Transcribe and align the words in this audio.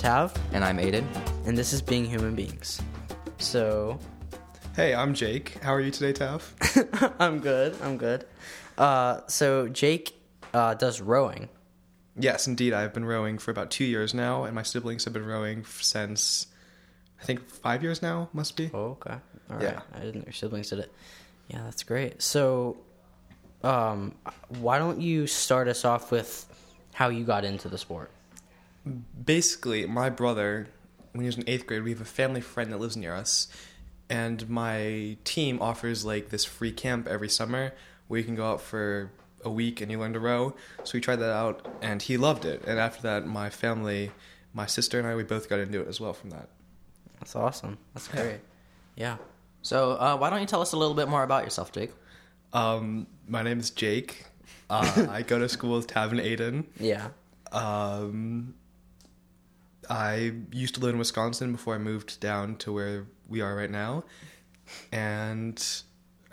Tav, 0.00 0.32
And 0.52 0.64
I'm 0.64 0.78
Aiden. 0.78 1.04
and 1.46 1.56
this 1.56 1.72
is 1.72 1.82
Being 1.82 2.04
Human 2.06 2.34
Beings. 2.34 2.80
So, 3.38 3.98
Hey, 4.74 4.94
I'm 4.94 5.12
Jake. 5.14 5.58
How 5.62 5.74
are 5.74 5.80
you 5.80 5.90
today, 5.90 6.12
Tav? 6.12 6.54
I'm 7.18 7.40
good. 7.40 7.76
I'm 7.82 7.96
good. 7.98 8.24
Uh, 8.78 9.20
so 9.26 9.68
Jake 9.68 10.14
uh, 10.54 10.74
does 10.74 11.00
rowing. 11.00 11.48
yes, 12.18 12.46
indeed. 12.46 12.72
I've 12.72 12.94
been 12.94 13.04
rowing 13.04 13.36
for 13.38 13.50
about 13.50 13.70
two 13.70 13.84
years 13.84 14.14
now, 14.14 14.44
and 14.44 14.54
my 14.54 14.62
siblings 14.62 15.04
have 15.04 15.12
been 15.12 15.26
rowing 15.26 15.64
since 15.66 16.46
I 17.20 17.24
think 17.24 17.46
five 17.48 17.82
years 17.82 18.00
now. 18.00 18.30
Must 18.32 18.56
be. 18.56 18.70
Oh, 18.72 18.96
okay. 19.04 19.16
All 19.50 19.56
right. 19.56 19.62
Yeah. 19.62 19.80
I 19.94 19.98
didn't 20.00 20.16
know 20.16 20.22
your 20.26 20.32
siblings 20.32 20.70
did 20.70 20.78
it. 20.78 20.92
Yeah, 21.48 21.62
that's 21.64 21.82
great. 21.82 22.22
So, 22.22 22.78
um, 23.62 24.14
why 24.60 24.78
don't 24.78 25.00
you 25.00 25.26
start 25.26 25.68
us 25.68 25.84
off 25.84 26.10
with 26.10 26.46
how 26.94 27.08
you 27.10 27.24
got 27.24 27.44
into 27.44 27.68
the 27.68 27.76
sport? 27.78 28.10
Basically, 29.24 29.86
my 29.86 30.10
brother, 30.10 30.68
when 31.12 31.22
he 31.22 31.26
was 31.26 31.36
in 31.36 31.44
eighth 31.46 31.66
grade, 31.66 31.82
we 31.82 31.90
have 31.90 32.00
a 32.00 32.04
family 32.06 32.40
friend 32.40 32.72
that 32.72 32.78
lives 32.78 32.96
near 32.96 33.14
us, 33.14 33.48
and 34.08 34.48
my 34.48 35.16
team 35.24 35.60
offers 35.60 36.04
like 36.04 36.30
this 36.30 36.44
free 36.44 36.72
camp 36.72 37.06
every 37.06 37.28
summer 37.28 37.72
where 38.08 38.18
you 38.18 38.24
can 38.24 38.34
go 38.34 38.50
out 38.50 38.60
for 38.60 39.10
a 39.44 39.50
week 39.50 39.80
and 39.80 39.90
you 39.90 39.98
learn 39.98 40.12
to 40.12 40.20
row. 40.20 40.54
So 40.84 40.92
we 40.94 41.00
tried 41.00 41.16
that 41.16 41.32
out, 41.32 41.66
and 41.80 42.02
he 42.02 42.16
loved 42.16 42.44
it. 42.44 42.64
And 42.66 42.78
after 42.78 43.02
that, 43.02 43.26
my 43.26 43.50
family, 43.50 44.10
my 44.52 44.66
sister 44.66 44.98
and 44.98 45.06
I, 45.06 45.14
we 45.14 45.22
both 45.22 45.48
got 45.48 45.60
into 45.60 45.80
it 45.80 45.88
as 45.88 46.00
well 46.00 46.12
from 46.12 46.30
that. 46.30 46.48
That's 47.20 47.36
awesome. 47.36 47.78
That's 47.94 48.08
great. 48.08 48.40
Yeah. 48.96 49.18
So, 49.62 49.92
uh, 49.92 50.16
why 50.16 50.30
don't 50.30 50.40
you 50.40 50.46
tell 50.46 50.62
us 50.62 50.72
a 50.72 50.76
little 50.76 50.94
bit 50.94 51.08
more 51.08 51.22
about 51.22 51.44
yourself, 51.44 51.70
Jake? 51.70 51.92
Um, 52.52 53.06
my 53.28 53.42
name 53.42 53.60
is 53.60 53.70
Jake. 53.70 54.24
Uh, 54.68 55.06
I 55.10 55.22
go 55.22 55.38
to 55.38 55.48
school 55.48 55.76
with 55.76 55.86
Tav 55.86 56.12
and 56.12 56.20
Aiden. 56.20 56.64
Yeah. 56.78 57.08
Um, 57.52 58.54
I 59.90 60.32
used 60.52 60.74
to 60.76 60.80
live 60.80 60.92
in 60.94 60.98
Wisconsin 60.98 61.52
before 61.52 61.74
I 61.74 61.78
moved 61.78 62.20
down 62.20 62.56
to 62.58 62.72
where 62.72 63.06
we 63.28 63.40
are 63.40 63.54
right 63.56 63.70
now. 63.70 64.04
And 64.92 65.62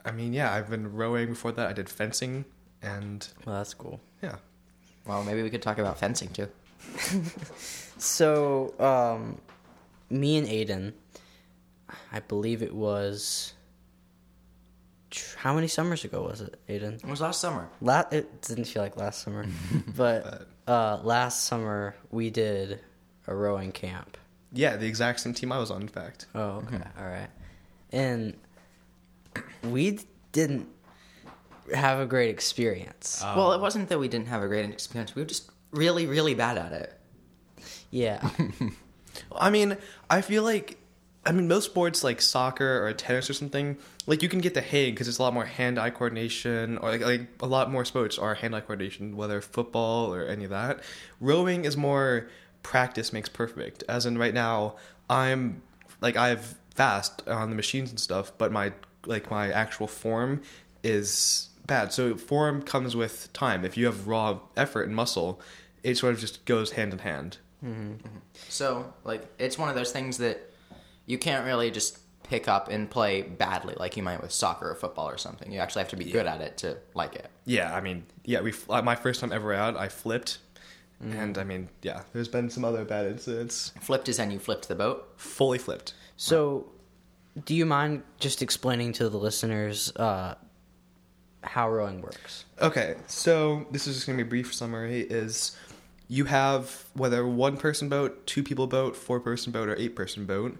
I 0.06 0.12
mean, 0.12 0.32
yeah, 0.32 0.54
I've 0.54 0.70
been 0.70 0.94
rowing 0.94 1.30
before 1.30 1.52
that. 1.54 1.68
I 1.68 1.74
did 1.74 1.90
fencing 1.90 2.46
and 2.84 3.28
Well, 3.46 3.56
that's 3.58 3.74
cool. 3.74 4.00
yeah. 4.22 4.36
Well, 5.06 5.24
maybe 5.24 5.42
we 5.42 5.50
could 5.50 5.62
talk 5.64 5.80
about 5.80 5.98
fencing 6.00 6.30
too. 6.30 6.48
So, 8.00 8.76
um, 8.80 9.42
me 10.12 10.38
and 10.38 10.48
Aiden, 10.48 10.94
I 12.12 12.20
believe 12.20 12.62
it 12.62 12.76
was. 12.76 13.54
How 15.38 15.54
many 15.56 15.68
summers 15.68 16.04
ago 16.06 16.22
was 16.22 16.42
it, 16.42 16.60
Aiden? 16.70 16.96
It 17.04 17.06
was 17.10 17.22
last 17.22 17.42
summer. 17.42 17.70
La- 17.82 18.04
it 18.12 18.42
didn't 18.44 18.66
feel 18.66 18.84
like 18.84 18.98
last 18.98 19.24
summer, 19.24 19.48
but 19.96 20.48
uh, 20.68 21.00
last 21.02 21.46
summer 21.46 21.96
we 22.12 22.30
did 22.30 22.82
a 23.28 23.36
rowing 23.36 23.72
camp. 23.72 24.18
Yeah, 24.52 24.78
the 24.78 24.88
exact 24.88 25.20
same 25.20 25.34
team 25.34 25.52
I 25.52 25.60
was 25.60 25.70
on, 25.70 25.82
in 25.82 25.88
fact. 25.88 26.26
Oh, 26.34 26.64
okay, 26.64 26.78
mm-hmm. 26.78 27.00
all 27.00 27.08
right, 27.08 27.30
and 27.92 28.34
we 29.64 30.00
didn't 30.32 30.68
have 31.74 32.00
a 32.00 32.06
great 32.06 32.30
experience. 32.30 33.22
Oh. 33.24 33.36
well, 33.36 33.54
it 33.54 33.62
wasn't 33.62 33.90
that 33.90 34.00
we 34.00 34.08
didn't 34.08 34.28
have 34.28 34.42
a 34.42 34.48
great 34.48 34.68
experience. 34.70 35.16
We 35.16 35.22
were 35.22 35.28
just 35.28 35.52
really, 35.72 36.06
really 36.06 36.34
bad 36.34 36.58
at 36.58 36.72
it. 36.72 37.00
Yeah, 37.92 38.28
I 39.36 39.50
mean, 39.50 39.78
I 40.10 40.22
feel 40.22 40.44
like, 40.44 40.78
I 41.26 41.32
mean, 41.34 41.48
most 41.48 41.66
sports 41.66 42.04
like 42.04 42.22
soccer 42.22 42.86
or 42.86 42.94
tennis 42.94 43.30
or 43.30 43.34
something, 43.34 43.78
like 44.06 44.24
you 44.24 44.30
can 44.30 44.40
get 44.40 44.54
the 44.54 44.62
hang 44.62 44.92
because 44.92 45.08
it's 45.08 45.18
a 45.18 45.22
lot 45.22 45.34
more 45.34 45.46
hand-eye 45.46 45.90
coordination, 45.90 46.78
or 46.78 46.92
like, 46.92 47.02
like 47.02 47.22
a 47.42 47.48
lot 47.48 47.70
more 47.70 47.84
sports 47.84 48.18
are 48.18 48.36
hand-eye 48.36 48.62
coordination, 48.62 49.18
whether 49.18 49.42
football 49.42 50.14
or 50.14 50.26
any 50.26 50.46
of 50.46 50.50
that. 50.52 50.82
Rowing 51.20 51.66
is 51.66 51.76
more 51.76 52.30
practice 52.68 53.14
makes 53.14 53.30
perfect. 53.30 53.86
As 53.88 54.06
in, 54.06 54.18
right 54.18 54.34
now, 54.34 54.76
I'm 55.10 55.62
like 56.02 56.18
I've 56.18 56.56
fast 56.76 57.26
on 57.26 57.50
the 57.50 57.56
machines 57.56 57.90
and 57.90 58.00
stuff, 58.00 58.34
but 58.38 58.52
my 58.52 58.74
like 59.06 59.32
my 59.32 59.50
actual 59.50 59.88
form 59.88 60.42
is 60.84 61.48
bad. 61.66 61.94
So 61.94 62.18
form 62.18 62.62
comes 62.62 62.94
with 62.94 63.32
time. 63.32 63.64
If 63.64 63.78
you 63.78 63.86
have 63.86 64.06
raw 64.06 64.40
effort 64.58 64.84
and 64.84 64.94
muscle, 64.94 65.40
it 65.82 65.98
sort 65.98 66.14
of 66.14 66.20
just 66.20 66.44
goes 66.44 66.72
hand 66.72 66.92
in 66.92 67.00
hand. 67.00 67.38
So, 68.50 68.94
like, 69.06 69.26
it's 69.40 69.58
one 69.58 69.70
of 69.70 69.76
those 69.76 69.92
things 69.92 70.18
that 70.18 70.54
you 71.06 71.18
can't 71.18 71.46
really 71.46 71.72
just 71.72 72.00
pick 72.24 72.50
up 72.50 72.68
and 72.70 72.90
play 72.90 73.22
badly 73.22 73.76
like 73.78 73.96
you 73.96 74.04
might 74.04 74.22
with 74.22 74.32
soccer 74.32 74.70
or 74.70 74.76
football 74.76 75.10
or 75.10 75.18
something. 75.18 75.52
You 75.52 75.60
actually 75.60 75.84
have 75.84 75.90
to 75.92 75.96
be 75.96 76.06
good 76.06 76.28
at 76.28 76.42
it 76.42 76.58
to 76.58 76.78
like 76.94 77.16
it. 77.16 77.30
Yeah, 77.46 77.74
I 77.74 77.80
mean, 77.80 78.04
yeah, 78.26 78.42
we 78.42 78.54
uh, 78.70 78.82
my 78.82 78.96
first 78.96 79.22
time 79.22 79.32
ever 79.32 79.54
out, 79.54 79.78
I 79.78 79.88
flipped, 79.88 80.40
and 81.02 81.38
I 81.38 81.44
mean, 81.44 81.70
yeah, 81.82 82.02
there's 82.14 82.28
been 82.28 82.50
some 82.50 82.66
other 82.66 82.84
bad 82.84 83.06
incidents. 83.06 83.72
Flipped 83.82 84.10
is 84.10 84.20
when 84.20 84.32
you 84.32 84.40
flipped 84.40 84.68
the 84.68 84.76
boat. 84.76 85.14
Fully 85.18 85.58
flipped. 85.58 85.94
So, 86.16 86.68
do 87.46 87.54
you 87.54 87.66
mind 87.66 88.04
just 88.20 88.42
explaining 88.42 88.94
to 88.94 89.10
the 89.10 89.18
listeners 89.18 89.96
uh, 89.96 90.36
how 91.44 91.70
rowing 91.70 92.02
works? 92.02 92.46
Okay, 92.62 92.96
so 93.08 93.68
this 93.72 93.86
is 93.88 93.96
just 93.96 94.08
gonna 94.08 94.18
be 94.18 94.24
a 94.24 94.26
brief 94.26 94.54
summary. 94.54 95.02
Is 95.02 95.56
you 96.08 96.26
have 96.26 96.86
whether 96.94 97.28
one 97.28 97.58
person 97.58 97.90
boat, 97.90 98.26
two 98.26 98.44
people 98.44 98.68
boat, 98.68 98.96
four 98.96 99.20
person 99.20 99.52
boat, 99.52 99.70
or 99.70 99.76
eight 99.78 99.96
person 99.96 100.26
boat. 100.26 100.58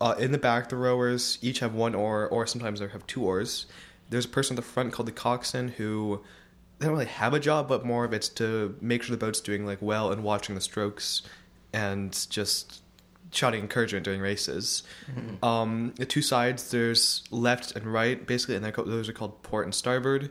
Uh, 0.00 0.16
in 0.18 0.32
the 0.32 0.38
back, 0.38 0.68
the 0.68 0.76
rowers 0.76 1.38
each 1.40 1.60
have 1.60 1.74
one 1.74 1.94
oar, 1.94 2.26
or 2.26 2.46
sometimes 2.46 2.80
they 2.80 2.88
have 2.88 3.06
two 3.06 3.24
oars. 3.24 3.66
There's 4.10 4.24
a 4.24 4.28
person 4.28 4.56
at 4.56 4.62
the 4.64 4.68
front 4.68 4.92
called 4.92 5.06
the 5.06 5.12
coxswain 5.12 5.68
who 5.68 6.22
they 6.82 6.88
don't 6.88 6.94
really 6.96 7.06
have 7.06 7.32
a 7.32 7.38
job, 7.38 7.68
but 7.68 7.84
more 7.86 8.04
of 8.04 8.12
it's 8.12 8.28
to 8.28 8.76
make 8.80 9.04
sure 9.04 9.14
the 9.14 9.24
boat's 9.24 9.40
doing 9.40 9.64
like 9.64 9.78
well 9.80 10.10
and 10.10 10.24
watching 10.24 10.56
the 10.56 10.60
strokes 10.60 11.22
and 11.72 12.26
just 12.28 12.82
shouting 13.30 13.60
encouragement 13.60 14.04
during 14.04 14.20
races. 14.20 14.82
Um, 15.44 15.94
the 15.96 16.04
two 16.04 16.22
sides, 16.22 16.72
there's 16.72 17.22
left 17.30 17.76
and 17.76 17.86
right, 17.86 18.26
basically, 18.26 18.56
and 18.56 18.64
they're 18.64 18.72
called, 18.72 18.88
those 18.88 19.08
are 19.08 19.12
called 19.12 19.42
port 19.44 19.64
and 19.64 19.72
starboard. 19.72 20.30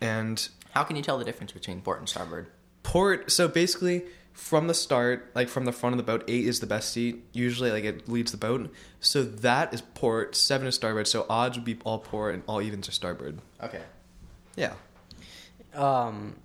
And 0.00 0.48
How 0.70 0.84
can 0.84 0.94
you 0.94 1.02
tell 1.02 1.18
the 1.18 1.24
difference 1.24 1.50
between 1.50 1.80
port 1.80 1.98
and 1.98 2.08
starboard? 2.08 2.46
port, 2.84 3.32
so 3.32 3.48
basically, 3.48 4.04
from 4.32 4.68
the 4.68 4.74
start, 4.74 5.30
like 5.34 5.48
from 5.48 5.64
the 5.64 5.72
front 5.72 5.94
of 5.94 5.96
the 5.96 6.02
boat, 6.04 6.22
eight 6.28 6.46
is 6.46 6.60
the 6.60 6.66
best 6.66 6.90
seat. 6.92 7.24
Usually, 7.32 7.72
like 7.72 7.84
it 7.84 8.08
leads 8.08 8.30
the 8.30 8.38
boat. 8.38 8.72
So 9.00 9.24
that 9.24 9.74
is 9.74 9.80
port. 9.80 10.36
Seven 10.36 10.66
is 10.68 10.76
starboard. 10.76 11.08
So 11.08 11.26
odds 11.28 11.56
would 11.56 11.64
be 11.64 11.78
all 11.84 11.98
port, 11.98 12.32
and 12.34 12.44
all 12.46 12.62
evens 12.62 12.88
are 12.88 12.92
starboard. 12.92 13.40
Okay. 13.60 13.82
Yeah. 14.54 14.74
Um, 15.74 16.36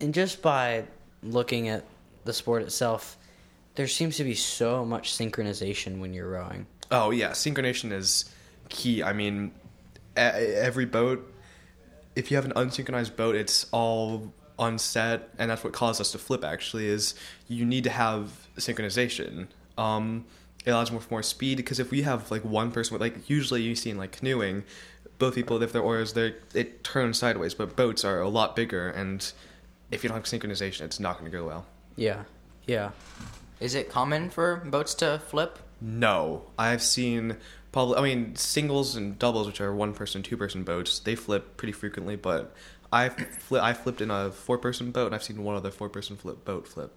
and 0.00 0.14
just 0.14 0.42
by 0.42 0.84
looking 1.22 1.68
at 1.68 1.84
the 2.24 2.32
sport 2.32 2.62
itself, 2.62 3.16
there 3.74 3.86
seems 3.86 4.16
to 4.16 4.24
be 4.24 4.34
so 4.34 4.84
much 4.84 5.12
synchronization 5.12 6.00
when 6.00 6.12
you're 6.12 6.28
rowing. 6.28 6.66
Oh 6.90 7.10
yeah, 7.10 7.30
synchronization 7.30 7.92
is 7.92 8.24
key. 8.68 9.02
I 9.02 9.12
mean, 9.12 9.52
every 10.16 10.84
boat, 10.84 11.32
if 12.16 12.30
you 12.30 12.36
have 12.36 12.44
an 12.44 12.52
unsynchronized 12.52 13.16
boat, 13.16 13.36
it's 13.36 13.66
all 13.70 14.32
unset, 14.58 15.28
and 15.38 15.50
that's 15.50 15.62
what 15.62 15.72
caused 15.72 16.00
us 16.00 16.12
to 16.12 16.18
flip. 16.18 16.44
Actually, 16.44 16.86
is 16.86 17.14
you 17.46 17.64
need 17.64 17.84
to 17.84 17.90
have 17.90 18.48
synchronization. 18.56 19.48
Um, 19.76 20.24
it 20.64 20.70
allows 20.70 20.90
more 20.90 21.02
more 21.10 21.22
speed 21.22 21.56
because 21.56 21.78
if 21.78 21.90
we 21.90 22.02
have 22.02 22.30
like 22.30 22.44
one 22.44 22.70
person 22.72 22.94
with 22.94 23.00
like 23.00 23.28
usually 23.30 23.62
you 23.62 23.74
see 23.74 23.90
in 23.90 23.96
like 23.96 24.12
canoeing, 24.12 24.64
both 25.18 25.34
people 25.34 25.62
if 25.62 25.72
their 25.72 25.82
oars 25.82 26.12
they 26.12 26.34
it 26.54 26.84
turns 26.84 27.18
sideways, 27.18 27.54
but 27.54 27.76
boats 27.76 28.04
are 28.04 28.20
a 28.20 28.28
lot 28.28 28.56
bigger, 28.56 28.88
and 28.88 29.32
if 29.90 30.02
you 30.02 30.08
don't 30.08 30.16
have 30.16 30.24
synchronization, 30.24 30.82
it's 30.82 31.00
not 31.00 31.18
going 31.18 31.30
to 31.30 31.36
go 31.36 31.44
well. 31.44 31.66
Yeah, 31.96 32.24
yeah. 32.66 32.90
Is 33.60 33.74
it 33.74 33.88
common 33.90 34.30
for 34.30 34.56
boats 34.56 34.94
to 34.94 35.18
flip? 35.18 35.58
No, 35.80 36.42
I've 36.58 36.82
seen 36.82 37.36
probably. 37.72 37.96
I 37.96 38.02
mean, 38.02 38.36
singles 38.36 38.96
and 38.96 39.18
doubles, 39.18 39.46
which 39.46 39.60
are 39.60 39.74
one 39.74 39.94
person, 39.94 40.22
two 40.22 40.36
person 40.36 40.62
boats, 40.62 40.98
they 41.00 41.14
flip 41.14 41.56
pretty 41.56 41.72
frequently. 41.72 42.16
But 42.16 42.54
I 42.92 43.08
fli 43.08 43.60
I 43.60 43.74
flipped 43.74 44.00
in 44.00 44.10
a 44.10 44.30
four 44.30 44.58
person 44.58 44.90
boat, 44.90 45.06
and 45.06 45.14
I've 45.14 45.22
seen 45.22 45.42
one 45.42 45.56
other 45.56 45.70
four 45.70 45.88
person 45.88 46.16
flip 46.16 46.44
boat 46.44 46.68
flip. 46.68 46.92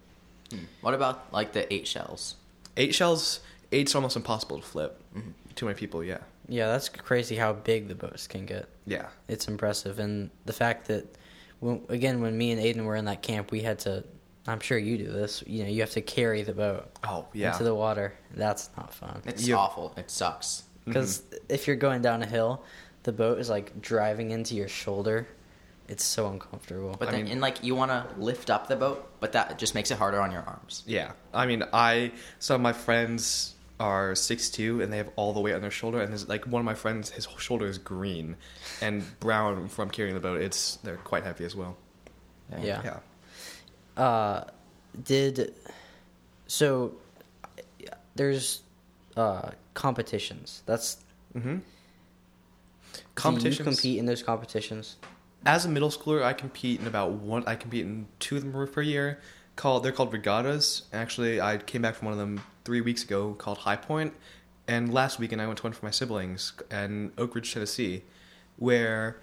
Hmm. 0.50 0.64
What 0.80 0.94
about 0.94 1.32
like 1.32 1.52
the 1.52 1.72
eight 1.72 1.86
shells? 1.86 2.36
Eight 2.76 2.94
shells, 2.94 3.40
eight's 3.70 3.94
almost 3.94 4.16
impossible 4.16 4.60
to 4.60 4.66
flip. 4.66 5.00
Mm-hmm. 5.16 5.30
Too 5.54 5.66
many 5.66 5.76
people, 5.78 6.02
yeah, 6.02 6.18
Yeah, 6.52 6.66
that's 6.66 6.90
crazy 6.90 7.34
how 7.34 7.54
big 7.54 7.88
the 7.88 7.94
boats 7.94 8.26
can 8.26 8.44
get. 8.44 8.68
yeah, 8.84 9.06
It's 9.26 9.48
impressive, 9.48 9.98
and 9.98 10.28
the 10.44 10.52
fact 10.52 10.86
that, 10.88 11.16
when, 11.60 11.80
again, 11.88 12.20
when 12.20 12.36
me 12.36 12.52
and 12.52 12.60
Aiden 12.60 12.84
were 12.84 12.94
in 12.96 13.06
that 13.06 13.22
camp, 13.22 13.50
we 13.50 13.62
had 13.62 13.78
to. 13.80 14.04
I'm 14.46 14.60
sure 14.60 14.76
you 14.76 14.98
do 14.98 15.10
this. 15.10 15.42
You 15.46 15.62
know, 15.64 15.70
you 15.70 15.80
have 15.80 15.92
to 15.92 16.02
carry 16.02 16.42
the 16.42 16.52
boat 16.52 16.90
oh 17.04 17.26
yeah. 17.32 17.52
into 17.52 17.64
the 17.64 17.74
water. 17.74 18.12
That's 18.34 18.68
not 18.76 18.92
fun. 18.92 19.22
It's 19.24 19.46
You- 19.48 19.56
awful. 19.56 19.94
It 19.96 20.10
sucks. 20.10 20.64
Mm-hmm. 20.80 20.90
Because 20.90 21.22
if 21.48 21.66
you're 21.66 21.76
going 21.76 22.02
down 22.02 22.22
a 22.22 22.26
hill, 22.26 22.64
the 23.04 23.12
boat 23.12 23.38
is 23.38 23.48
like 23.48 23.80
driving 23.80 24.32
into 24.32 24.54
your 24.56 24.68
shoulder. 24.68 25.28
It's 25.88 26.04
so 26.04 26.26
uncomfortable. 26.28 26.96
But 26.98 27.08
I 27.08 27.12
then, 27.12 27.22
mean- 27.24 27.32
and 27.32 27.40
like 27.40 27.62
you 27.64 27.74
want 27.76 27.92
to 27.92 28.04
lift 28.18 28.50
up 28.50 28.66
the 28.68 28.76
boat, 28.76 29.08
but 29.20 29.32
that 29.32 29.58
just 29.58 29.74
makes 29.74 29.90
it 29.90 29.96
harder 29.98 30.20
on 30.20 30.32
your 30.32 30.42
arms. 30.42 30.82
Yeah, 30.86 31.12
I 31.32 31.46
mean, 31.46 31.62
I 31.72 32.12
some 32.40 32.56
of 32.56 32.60
my 32.62 32.72
friends 32.72 33.54
are 33.82 34.14
six 34.14 34.48
two 34.50 34.80
and 34.80 34.92
they 34.92 34.96
have 34.98 35.10
all 35.16 35.32
the 35.32 35.40
weight 35.40 35.54
on 35.54 35.60
their 35.60 35.70
shoulder, 35.70 36.00
and 36.00 36.08
there's 36.10 36.28
like 36.28 36.46
one 36.46 36.60
of 36.60 36.66
my 36.66 36.74
friends, 36.74 37.10
his 37.10 37.26
shoulder 37.38 37.66
is 37.66 37.78
green 37.78 38.36
and 38.80 39.02
brown 39.20 39.68
from 39.68 39.90
carrying 39.90 40.14
the 40.14 40.20
boat. 40.20 40.40
It's 40.40 40.76
they're 40.84 40.96
quite 40.98 41.24
heavy 41.24 41.44
as 41.44 41.54
well. 41.56 41.76
yeah. 42.62 42.80
Yeah. 43.96 44.02
Uh, 44.02 44.44
did 45.04 45.54
so 46.46 46.94
there's 48.14 48.62
uh, 49.16 49.50
competitions. 49.74 50.62
That's 50.66 50.98
Mm-hmm. 51.36 51.56
Do 51.56 53.00
Competitions. 53.14 53.58
you 53.58 53.64
compete 53.64 53.98
in 53.98 54.06
those 54.06 54.22
competitions? 54.22 54.96
As 55.46 55.64
a 55.64 55.68
middle 55.68 55.88
schooler, 55.90 56.22
I 56.22 56.34
compete 56.34 56.80
in 56.80 56.86
about 56.86 57.12
one. 57.12 57.42
I 57.46 57.56
compete 57.56 57.86
in 57.86 58.06
two 58.18 58.36
of 58.36 58.42
them 58.42 58.68
per 58.68 58.82
year. 58.82 59.18
Called 59.54 59.84
they're 59.84 59.92
called 59.92 60.12
regattas. 60.12 60.82
Actually, 60.92 61.40
I 61.40 61.58
came 61.58 61.82
back 61.82 61.94
from 61.94 62.06
one 62.06 62.12
of 62.12 62.18
them 62.18 62.42
three 62.64 62.80
weeks 62.80 63.04
ago 63.04 63.34
called 63.34 63.58
High 63.58 63.76
Point, 63.76 64.14
and 64.66 64.92
last 64.92 65.18
weekend 65.18 65.42
I 65.42 65.46
went 65.46 65.58
to 65.58 65.64
one 65.64 65.72
for 65.72 65.84
my 65.84 65.90
siblings 65.90 66.54
in 66.70 67.12
Oak 67.18 67.34
Ridge, 67.34 67.52
Tennessee, 67.52 68.02
where 68.56 69.20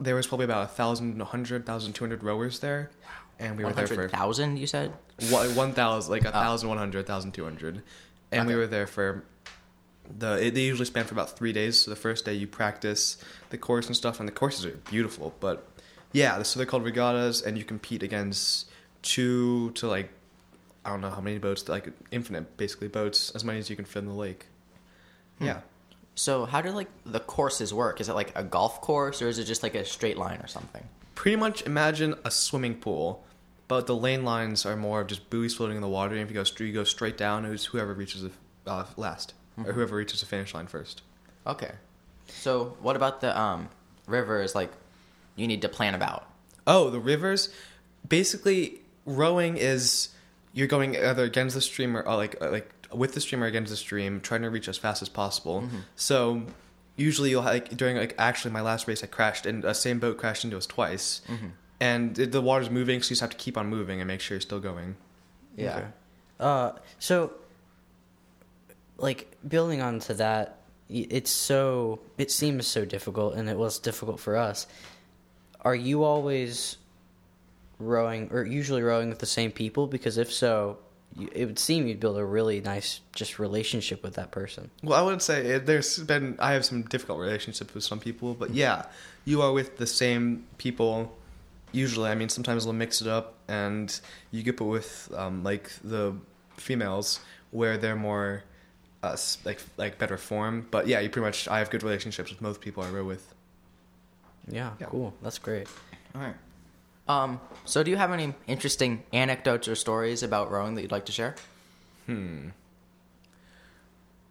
there 0.00 0.14
was 0.14 0.26
probably 0.26 0.44
about 0.44 0.64
a 0.64 0.68
thousand, 0.68 1.20
hundred, 1.20 1.64
thousand, 1.64 1.92
two 1.92 2.04
hundred 2.04 2.24
rowers 2.24 2.58
there, 2.58 2.90
and 3.38 3.56
we 3.56 3.64
were 3.64 3.72
there 3.72 3.86
for 3.86 4.08
thousand. 4.08 4.58
You 4.58 4.66
said. 4.66 4.92
one 5.30 5.54
one 5.54 5.72
thousand, 5.72 6.10
like 6.10 6.24
a 6.24 6.28
oh. 6.28 6.32
thousand 6.32 6.68
one 6.68 6.78
hundred, 6.78 7.06
thousand 7.06 7.32
two 7.32 7.44
hundred, 7.44 7.82
and 8.32 8.46
we 8.48 8.56
were 8.56 8.66
there 8.66 8.86
for 8.86 9.24
the. 10.18 10.46
It, 10.46 10.54
they 10.54 10.62
usually 10.62 10.86
span 10.86 11.04
for 11.04 11.14
about 11.14 11.36
three 11.38 11.52
days. 11.52 11.82
So 11.82 11.90
the 11.90 11.96
first 11.96 12.24
day 12.24 12.34
you 12.34 12.46
practice 12.48 13.16
the 13.50 13.58
course 13.58 13.86
and 13.86 13.96
stuff, 13.96 14.18
and 14.18 14.28
the 14.28 14.32
courses 14.32 14.66
are 14.66 14.76
beautiful. 14.90 15.34
But 15.38 15.66
yeah, 16.12 16.42
so 16.42 16.58
they're 16.58 16.66
called 16.66 16.84
regattas, 16.84 17.40
and 17.40 17.56
you 17.56 17.64
compete 17.64 18.02
against 18.02 18.68
two 19.06 19.70
to 19.72 19.86
like 19.86 20.10
I 20.84 20.90
don't 20.90 21.00
know 21.00 21.10
how 21.10 21.20
many 21.20 21.38
boats, 21.38 21.68
like 21.68 21.88
infinite 22.10 22.56
basically 22.56 22.88
boats, 22.88 23.30
as 23.34 23.44
many 23.44 23.58
as 23.58 23.70
you 23.70 23.76
can 23.76 23.84
fit 23.84 24.00
in 24.00 24.06
the 24.06 24.14
lake. 24.14 24.46
Yeah. 25.40 25.60
So 26.14 26.46
how 26.46 26.60
do 26.60 26.70
like 26.70 26.88
the 27.04 27.20
courses 27.20 27.74
work? 27.74 28.00
Is 28.00 28.08
it 28.08 28.14
like 28.14 28.36
a 28.36 28.42
golf 28.42 28.80
course 28.80 29.20
or 29.20 29.28
is 29.28 29.38
it 29.38 29.44
just 29.44 29.62
like 29.62 29.74
a 29.74 29.84
straight 29.84 30.16
line 30.16 30.40
or 30.40 30.46
something? 30.46 30.84
Pretty 31.14 31.36
much 31.36 31.62
imagine 31.62 32.14
a 32.24 32.30
swimming 32.30 32.74
pool, 32.74 33.24
but 33.68 33.86
the 33.86 33.96
lane 33.96 34.24
lines 34.24 34.64
are 34.64 34.76
more 34.76 35.00
of 35.00 35.08
just 35.08 35.28
buoys 35.28 35.54
floating 35.54 35.76
in 35.76 35.82
the 35.82 35.88
water. 35.88 36.14
And 36.14 36.22
if 36.22 36.30
you 36.30 36.34
go 36.34 36.44
straight, 36.44 36.68
you 36.68 36.72
go 36.72 36.84
straight 36.84 37.16
down, 37.16 37.44
it's 37.44 37.64
whoever 37.64 37.92
reaches 37.92 38.22
the 38.22 38.30
uh, 38.66 38.86
last, 38.96 39.34
or 39.58 39.72
whoever 39.72 39.96
reaches 39.96 40.20
the 40.20 40.26
finish 40.26 40.54
line 40.54 40.66
first. 40.66 41.02
Okay. 41.46 41.72
So 42.28 42.76
what 42.80 42.96
about 42.96 43.20
the 43.20 43.38
um 43.38 43.68
rivers? 44.06 44.54
Like 44.54 44.72
you 45.36 45.46
need 45.46 45.62
to 45.62 45.68
plan 45.68 45.94
about. 45.94 46.28
Oh, 46.66 46.90
the 46.90 47.00
rivers. 47.00 47.50
Basically, 48.08 48.80
rowing 49.06 49.56
is 49.56 50.10
you're 50.52 50.66
going 50.66 50.96
either 50.96 51.24
against 51.24 51.54
the 51.54 51.60
stream 51.62 51.96
or 51.96 52.06
uh, 52.06 52.16
like 52.16 52.36
uh, 52.42 52.50
like 52.50 52.70
with 52.92 53.14
the 53.14 53.20
stream 53.20 53.42
or 53.42 53.46
against 53.46 53.70
the 53.70 53.76
stream, 53.76 54.20
trying 54.20 54.42
to 54.42 54.50
reach 54.50 54.68
as 54.68 54.76
fast 54.76 55.00
as 55.02 55.08
possible. 55.08 55.68
So 55.96 56.42
usually 56.96 57.30
you'll 57.30 57.42
like 57.42 57.76
during 57.76 57.96
like 57.96 58.14
actually 58.18 58.52
my 58.52 58.60
last 58.60 58.88
race 58.88 59.02
I 59.04 59.06
crashed 59.06 59.46
and 59.46 59.64
a 59.64 59.74
same 59.74 59.98
boat 59.98 60.18
crashed 60.18 60.44
into 60.44 60.56
us 60.56 60.66
twice, 60.66 61.22
and 61.80 62.18
it, 62.18 62.32
the 62.32 62.40
water's 62.40 62.70
moving, 62.70 63.02
so 63.02 63.06
you 63.06 63.10
just 63.10 63.20
have 63.20 63.30
to 63.30 63.36
keep 63.36 63.56
on 63.56 63.68
moving 63.68 64.00
and 64.00 64.08
make 64.08 64.20
sure 64.20 64.34
you're 64.36 64.40
still 64.40 64.60
going. 64.60 64.96
Yeah. 65.56 65.76
Okay. 65.76 65.86
Uh, 66.38 66.72
so, 66.98 67.32
like 68.98 69.36
building 69.46 69.80
onto 69.82 70.14
that, 70.14 70.58
it's 70.88 71.30
so 71.30 72.00
it 72.18 72.30
seems 72.30 72.66
so 72.66 72.84
difficult, 72.84 73.34
and 73.34 73.48
it 73.48 73.58
was 73.58 73.78
difficult 73.78 74.20
for 74.20 74.36
us. 74.36 74.66
Are 75.62 75.74
you 75.74 76.04
always 76.04 76.78
rowing, 77.78 78.28
or 78.32 78.44
usually 78.44 78.82
rowing 78.82 79.08
with 79.08 79.18
the 79.18 79.26
same 79.26 79.50
people? 79.50 79.86
Because 79.86 80.18
if 80.18 80.32
so, 80.32 80.78
you, 81.16 81.28
it 81.32 81.46
would 81.46 81.58
seem 81.58 81.86
you'd 81.86 82.00
build 82.00 82.16
a 82.18 82.24
really 82.24 82.60
nice 82.60 83.00
just 83.14 83.38
relationship 83.38 84.02
with 84.02 84.14
that 84.14 84.30
person. 84.30 84.70
Well, 84.82 84.98
I 84.98 85.02
wouldn't 85.02 85.22
say 85.22 85.46
it, 85.46 85.66
there's 85.66 85.98
been. 86.00 86.36
I 86.38 86.52
have 86.52 86.64
some 86.64 86.82
difficult 86.82 87.18
relationships 87.20 87.72
with 87.74 87.84
some 87.84 88.00
people, 88.00 88.34
but 88.34 88.50
yeah, 88.54 88.86
you 89.24 89.42
are 89.42 89.52
with 89.52 89.76
the 89.78 89.86
same 89.86 90.44
people. 90.58 91.16
Usually, 91.72 92.08
I 92.10 92.14
mean, 92.14 92.28
sometimes 92.28 92.64
they'll 92.64 92.72
mix 92.72 93.00
it 93.00 93.08
up, 93.08 93.34
and 93.48 93.98
you 94.30 94.42
get 94.42 94.56
put 94.56 94.66
with 94.66 95.12
um, 95.16 95.42
like 95.42 95.70
the 95.84 96.14
females 96.56 97.20
where 97.50 97.76
they're 97.76 97.96
more 97.96 98.42
uh, 99.02 99.16
like 99.44 99.60
like 99.76 99.98
better 99.98 100.16
form. 100.16 100.66
But 100.70 100.86
yeah, 100.86 101.00
you 101.00 101.10
pretty 101.10 101.26
much. 101.26 101.48
I 101.48 101.58
have 101.58 101.70
good 101.70 101.82
relationships 101.82 102.30
with 102.30 102.40
most 102.40 102.60
people 102.60 102.82
I 102.82 102.88
row 102.90 103.04
with. 103.04 103.34
Yeah, 104.48 104.72
Yeah. 104.80 104.86
cool. 104.86 105.12
That's 105.22 105.38
great. 105.38 105.66
All 106.14 106.20
right. 106.20 106.34
Um. 107.08 107.40
So 107.64 107.82
do 107.82 107.90
you 107.90 107.96
have 107.96 108.12
any 108.12 108.34
interesting 108.46 109.02
anecdotes 109.12 109.68
or 109.68 109.74
stories 109.74 110.22
about 110.22 110.50
rowing 110.50 110.74
that 110.74 110.82
you'd 110.82 110.92
like 110.92 111.06
to 111.06 111.12
share? 111.12 111.34
Hmm. 112.06 112.48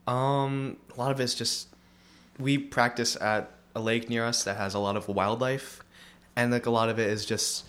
Um, 0.07 0.77
a 0.95 0.99
lot 0.99 1.11
of 1.11 1.19
it's 1.19 1.35
just 1.35 1.67
we 2.39 2.57
practice 2.57 3.15
at 3.19 3.51
a 3.75 3.79
lake 3.81 4.09
near 4.09 4.23
us 4.25 4.43
that 4.43 4.57
has 4.57 4.73
a 4.73 4.79
lot 4.79 4.95
of 4.95 5.07
wildlife, 5.07 5.81
and 6.35 6.51
like 6.51 6.65
a 6.65 6.69
lot 6.69 6.89
of 6.89 6.99
it 6.99 7.09
is 7.09 7.25
just 7.25 7.65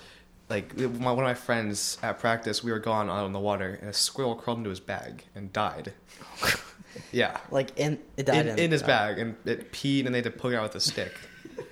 like 0.49 0.77
my, 0.77 1.13
one 1.13 1.25
of 1.25 1.29
my 1.29 1.35
friends 1.35 1.99
at 2.03 2.19
practice. 2.19 2.63
We 2.63 2.73
were 2.73 2.79
gone 2.79 3.09
out 3.09 3.25
on 3.25 3.33
the 3.33 3.41
water, 3.41 3.79
and 3.81 3.91
a 3.91 3.93
squirrel 3.93 4.35
crawled 4.35 4.59
into 4.59 4.71
his 4.71 4.81
bag 4.81 5.25
and 5.35 5.53
died. 5.53 5.93
yeah, 7.13 7.39
Like 7.51 7.77
in 7.79 7.99
it 8.17 8.27
died 8.27 8.47
in, 8.47 8.59
in 8.59 8.71
his 8.71 8.83
bag, 8.83 9.19
and 9.19 9.37
it 9.45 9.73
peed, 9.73 10.07
and 10.07 10.15
they 10.15 10.19
had 10.19 10.25
to 10.25 10.31
poke 10.31 10.53
it 10.53 10.57
out 10.57 10.63
with 10.65 10.75
a 10.77 10.81
stick. 10.81 11.15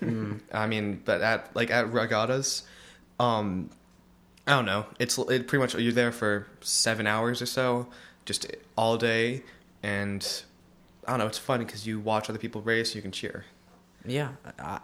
I 0.53 0.67
mean, 0.67 1.03
but 1.05 1.21
at 1.21 1.55
like 1.55 1.71
at 1.71 1.93
regattas, 1.93 2.63
um, 3.21 3.71
I 4.47 4.53
don't 4.53 4.67
know. 4.67 4.87
It's 4.99 5.17
it 5.19 5.47
pretty 5.49 5.59
much 5.63 5.75
you're 5.75 5.93
there 5.93 6.13
for 6.13 6.47
seven 6.61 7.07
hours 7.07 7.41
or 7.41 7.47
so, 7.47 7.87
just 8.25 8.47
all 8.77 8.97
day, 8.97 9.43
and 9.83 10.43
I 11.07 11.11
don't 11.13 11.19
know. 11.21 11.27
It's 11.27 11.39
fun 11.39 11.61
because 11.61 11.87
you 11.87 12.01
watch 12.01 12.29
other 12.29 12.39
people 12.39 12.61
race, 12.63 12.95
you 12.95 13.03
can 13.03 13.13
cheer. 13.13 13.45
Yeah, 14.07 14.31
I, 14.59 14.81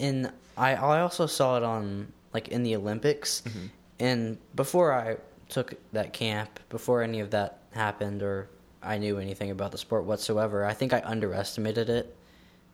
and 0.00 0.30
I 0.56 0.74
I 0.74 1.00
also 1.00 1.26
saw 1.26 1.56
it 1.56 1.62
on 1.62 2.12
like 2.32 2.48
in 2.48 2.62
the 2.62 2.74
Olympics, 2.76 3.42
Mm-hmm. 3.42 3.66
and 4.00 4.38
before 4.54 4.92
I 4.92 5.16
took 5.48 5.74
that 5.92 6.12
camp, 6.12 6.58
before 6.70 7.02
any 7.02 7.20
of 7.20 7.30
that 7.30 7.58
happened, 7.72 8.22
or 8.22 8.48
I 8.82 8.98
knew 8.98 9.18
anything 9.18 9.50
about 9.50 9.72
the 9.72 9.78
sport 9.78 10.04
whatsoever, 10.04 10.64
I 10.64 10.72
think 10.72 10.92
I 10.92 11.02
underestimated 11.04 11.88
it. 11.90 12.16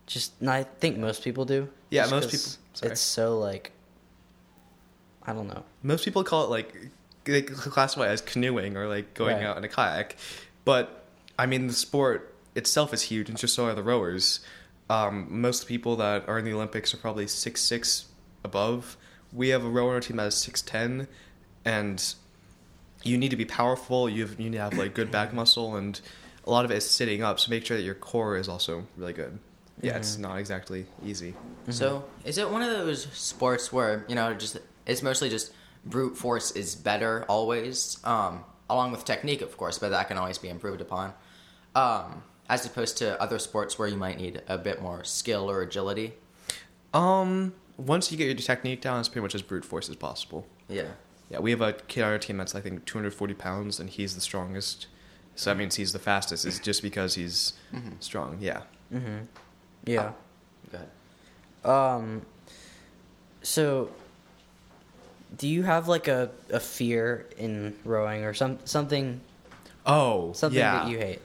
Just, 0.06 0.32
and 0.40 0.48
I 0.50 0.64
think 0.64 0.96
most 0.98 1.22
people 1.22 1.44
do. 1.44 1.68
Yeah, 1.90 2.06
most 2.06 2.30
people- 2.30 2.38
sorry. 2.74 2.92
It's 2.92 3.00
so 3.00 3.38
like, 3.38 3.72
I 5.30 5.32
don't 5.32 5.46
know. 5.48 5.62
Most 5.82 6.04
people 6.04 6.24
call 6.24 6.44
it 6.44 6.50
like 6.50 6.74
they 7.24 7.42
classify 7.42 8.06
it 8.08 8.10
as 8.10 8.20
canoeing 8.20 8.76
or 8.76 8.88
like 8.88 9.14
going 9.14 9.36
Right. 9.36 9.44
out 9.46 9.56
in 9.56 9.64
a 9.64 9.68
kayak, 9.68 10.16
but 10.64 11.04
I 11.38 11.46
mean 11.46 11.66
the 11.68 11.72
sport 11.72 12.34
itself 12.54 12.92
is 12.92 13.02
huge, 13.02 13.28
and 13.28 13.38
just 13.38 13.54
so 13.54 13.66
are 13.66 13.74
the 13.74 13.82
rowers. 13.82 14.40
Um, 14.88 15.26
most 15.40 15.68
people 15.68 15.94
that 15.96 16.28
are 16.28 16.38
in 16.38 16.44
the 16.44 16.52
Olympics 16.52 16.92
are 16.92 16.96
probably 16.96 17.26
six 17.28 17.60
six 17.60 18.06
above. 18.42 18.96
We 19.32 19.50
have 19.50 19.64
a 19.64 19.68
rower 19.68 19.90
on 19.90 19.94
our 19.96 20.00
team 20.00 20.16
that 20.16 20.26
is 20.26 20.34
six 20.36 20.60
ten, 20.62 21.06
and 21.64 22.02
you 23.04 23.16
need 23.16 23.30
to 23.30 23.36
be 23.36 23.44
powerful. 23.44 24.08
You 24.08 24.22
have, 24.26 24.40
you 24.40 24.50
need 24.50 24.56
to 24.56 24.62
have 24.62 24.74
like 24.76 24.94
good 24.94 25.10
back 25.12 25.32
muscle, 25.40 25.76
and 25.76 26.00
a 26.44 26.50
lot 26.50 26.64
of 26.64 26.70
it 26.72 26.78
is 26.78 26.90
sitting 26.90 27.22
up. 27.22 27.38
So 27.38 27.50
make 27.50 27.64
sure 27.64 27.76
that 27.76 27.84
your 27.84 27.94
core 27.94 28.36
is 28.36 28.48
also 28.48 28.86
really 28.96 29.12
good. 29.12 29.38
Yeah, 29.82 29.96
it's 29.96 30.18
not 30.18 30.36
exactly 30.38 30.84
easy. 31.06 31.34
So 31.70 32.04
is 32.24 32.36
it 32.36 32.50
one 32.50 32.60
of 32.62 32.68
those 32.70 33.04
sports 33.12 33.72
where 33.72 34.04
you 34.08 34.14
know 34.14 34.34
just 34.34 34.58
it's 34.90 35.02
mostly 35.02 35.30
just 35.30 35.52
brute 35.84 36.16
force 36.16 36.50
is 36.50 36.74
better 36.74 37.24
always, 37.28 37.98
um, 38.04 38.44
along 38.68 38.92
with 38.92 39.04
technique, 39.04 39.40
of 39.40 39.56
course, 39.56 39.78
but 39.78 39.90
that 39.90 40.08
can 40.08 40.18
always 40.18 40.36
be 40.38 40.48
improved 40.48 40.80
upon, 40.80 41.14
um, 41.74 42.22
as 42.48 42.66
opposed 42.66 42.98
to 42.98 43.20
other 43.22 43.38
sports 43.38 43.78
where 43.78 43.88
you 43.88 43.96
might 43.96 44.18
need 44.18 44.42
a 44.48 44.58
bit 44.58 44.82
more 44.82 45.04
skill 45.04 45.50
or 45.50 45.62
agility. 45.62 46.14
Um, 46.92 47.54
once 47.76 48.10
you 48.10 48.18
get 48.18 48.24
your 48.26 48.34
technique 48.34 48.80
down, 48.80 48.98
it's 49.00 49.08
pretty 49.08 49.22
much 49.22 49.34
as 49.34 49.42
brute 49.42 49.64
force 49.64 49.88
as 49.88 49.96
possible. 49.96 50.46
Yeah. 50.68 50.88
Yeah, 51.30 51.38
we 51.38 51.52
have 51.52 51.60
a 51.60 51.72
kid 51.72 52.02
on 52.02 52.10
our 52.10 52.18
team 52.18 52.38
that's 52.38 52.56
I 52.56 52.60
think 52.60 52.84
240 52.84 53.34
pounds, 53.34 53.78
and 53.78 53.88
he's 53.88 54.16
the 54.16 54.20
strongest. 54.20 54.88
So 55.36 55.50
that 55.50 55.56
means 55.56 55.76
he's 55.76 55.92
the 55.92 56.00
fastest. 56.00 56.44
It's 56.44 56.58
just 56.58 56.82
because 56.82 57.14
he's 57.14 57.52
strong. 58.00 58.38
Yeah. 58.40 58.62
Mm-hmm. 58.92 59.18
Yeah. 59.86 60.12
Go 60.72 60.78
ahead. 60.78 60.90
Um. 61.64 62.22
So, 63.42 63.90
do 65.36 65.46
you 65.48 65.62
have 65.62 65.88
like 65.88 66.08
a, 66.08 66.30
a 66.50 66.60
fear 66.60 67.26
in 67.36 67.76
rowing 67.84 68.24
or 68.24 68.34
some 68.34 68.58
something 68.64 69.20
Oh, 69.86 70.32
something 70.34 70.58
yeah. 70.58 70.72
that 70.84 70.88
you 70.88 70.98
hate? 70.98 71.20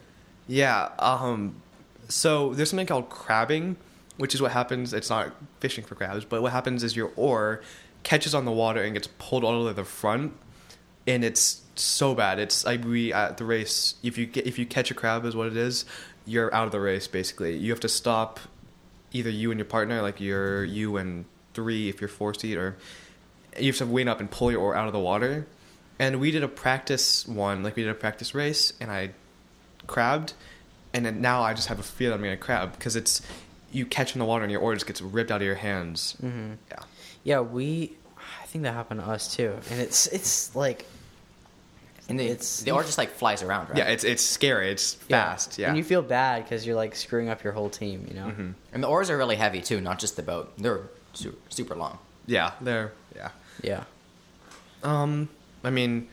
Yeah. 0.48 0.90
Um. 1.00 1.62
So 2.08 2.54
there's 2.54 2.70
something 2.70 2.86
called 2.88 3.10
crabbing, 3.10 3.78
which 4.18 4.34
is 4.36 4.42
what 4.42 4.52
happens. 4.52 4.94
It's 4.94 5.10
not 5.10 5.34
fishing 5.60 5.84
for 5.84 5.96
crabs, 5.96 6.24
but 6.24 6.42
what 6.42 6.52
happens 6.52 6.84
is 6.84 6.96
your 6.96 7.12
oar 7.16 7.62
catches 8.04 8.36
on 8.36 8.46
the 8.46 8.52
water 8.52 8.82
and 8.84 8.94
gets 8.94 9.08
pulled 9.18 9.44
all 9.44 9.60
the 9.60 9.66
way 9.66 9.72
to 9.72 9.76
the 9.76 9.84
front, 9.84 10.34
and 11.08 11.24
it's 11.26 11.62
so 11.76 12.14
bad. 12.16 12.40
It's 12.40 12.64
like 12.66 12.84
we 12.86 13.12
at 13.12 13.38
the 13.38 13.44
race. 13.44 13.96
If 14.04 14.18
you 14.18 14.26
get 14.28 14.46
if 14.48 14.58
you 14.60 14.66
catch 14.66 14.92
a 14.92 14.94
crab, 14.94 15.26
is 15.26 15.36
what 15.36 15.48
it 15.48 15.58
is. 15.58 15.86
You're 16.26 16.54
out 16.56 16.66
of 16.66 16.72
the 16.72 16.80
race. 16.80 17.08
Basically, 17.08 17.58
you 17.58 17.72
have 17.72 17.82
to 17.82 17.90
stop. 17.90 18.40
Either 19.12 19.30
you 19.30 19.50
and 19.52 19.60
your 19.60 19.66
partner, 19.66 20.02
like 20.02 20.20
you're 20.20 20.64
you 20.64 20.98
and 20.98 21.26
three 21.54 21.88
if 21.90 22.02
you're 22.02 22.08
four 22.08 22.34
seat, 22.34 22.58
or 22.58 22.78
you 23.60 23.68
have 23.68 23.78
to 23.78 23.86
wait 23.86 24.08
up 24.08 24.20
and 24.20 24.30
pull 24.30 24.52
your 24.52 24.62
oar 24.62 24.76
out 24.76 24.88
of 24.88 24.94
the 24.94 25.00
water. 25.00 25.48
And 26.00 26.20
we 26.20 26.32
did 26.32 26.44
a 26.44 26.48
practice 26.48 27.26
one, 27.28 27.64
like 27.64 27.76
we 27.76 27.84
did 27.84 27.90
a 27.92 27.96
practice 27.96 28.36
race, 28.36 28.74
and 28.82 28.92
I 28.92 29.12
crabbed, 29.88 30.34
and 30.94 31.06
then 31.06 31.22
now 31.22 31.42
I 31.44 31.54
just 31.54 31.68
have 31.70 31.80
a 31.80 31.84
fear 31.84 32.10
that 32.10 32.16
I'm 32.16 32.22
gonna 32.22 32.36
crab 32.38 32.74
because 32.74 32.96
it's 32.96 33.22
you 33.72 33.86
catch 33.86 34.14
in 34.14 34.20
the 34.20 34.26
water 34.26 34.44
and 34.44 34.52
your 34.52 34.62
oar 34.62 34.74
just 34.74 34.88
gets 34.88 35.02
ripped 35.02 35.32
out 35.32 35.42
of 35.42 35.46
your 35.46 35.56
hands. 35.56 36.16
Mm-hmm. 36.22 36.54
Yeah. 36.72 36.80
Yeah, 37.24 37.40
we. 37.42 37.94
I 38.42 38.46
think 38.48 38.64
that 38.64 38.74
happened 38.74 39.00
to 39.02 39.06
us 39.08 39.36
too, 39.36 39.54
and 39.72 39.80
it's 39.82 40.08
it's 40.08 40.56
like 40.56 40.86
And 42.08 42.20
the 42.20 42.26
It's- 42.26 42.62
the 42.62 42.72
oar 42.72 42.84
just 42.84 42.98
like 42.98 43.10
flies 43.12 43.42
around, 43.42 43.70
right? 43.70 43.78
Yeah, 43.80 43.86
it's 43.86 44.04
it's 44.04 44.22
scary. 44.24 44.70
It's 44.72 44.94
fast. 44.94 45.58
Yeah. 45.58 45.70
And 45.70 45.78
you 45.78 45.84
feel 45.84 46.02
bad 46.02 46.44
because 46.44 46.66
you're 46.66 46.76
like 46.76 46.96
screwing 46.96 47.30
up 47.30 47.44
your 47.44 47.54
whole 47.54 47.70
team. 47.70 48.06
You 48.08 48.14
know. 48.16 48.26
Mm-hmm. 48.28 48.52
and 48.74 48.84
the 48.84 48.88
oars 48.88 49.10
are 49.10 49.18
really 49.18 49.36
heavy 49.38 49.62
too, 49.62 49.80
not 49.82 49.98
just 50.00 50.16
the 50.18 50.24
boat. 50.24 50.54
They're 50.58 50.82
super, 51.14 51.38
super 51.50 51.76
long. 51.76 51.98
yeah, 52.28 52.52
they're 52.62 52.92
yeah. 53.16 53.30
Yeah. 53.62 53.84
Um, 54.84 55.30
I 55.64 55.70
mean, 55.70 56.08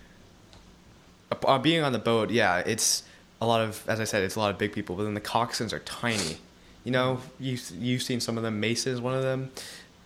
uh, 1.46 1.58
being 1.58 1.82
on 1.82 1.92
the 1.92 1.98
boat, 1.98 2.30
yeah, 2.30 2.58
it's 2.58 3.02
a 3.40 3.46
lot 3.46 3.60
of, 3.60 3.82
as 3.88 4.00
I 4.00 4.04
said, 4.04 4.22
it's 4.22 4.36
a 4.36 4.38
lot 4.40 4.50
of 4.50 4.58
big 4.58 4.72
people. 4.72 4.96
But 4.96 5.04
then 5.04 5.14
the 5.14 5.20
coxswains 5.20 5.72
are 5.72 5.80
tiny. 5.80 6.38
You 6.84 6.92
know, 6.92 7.20
you 7.38 7.58
you've 7.78 8.02
seen 8.02 8.20
some 8.20 8.36
of 8.36 8.42
them. 8.42 8.60
Mason 8.60 8.92
is 8.92 9.00
one 9.00 9.14
of 9.14 9.22
them. 9.22 9.50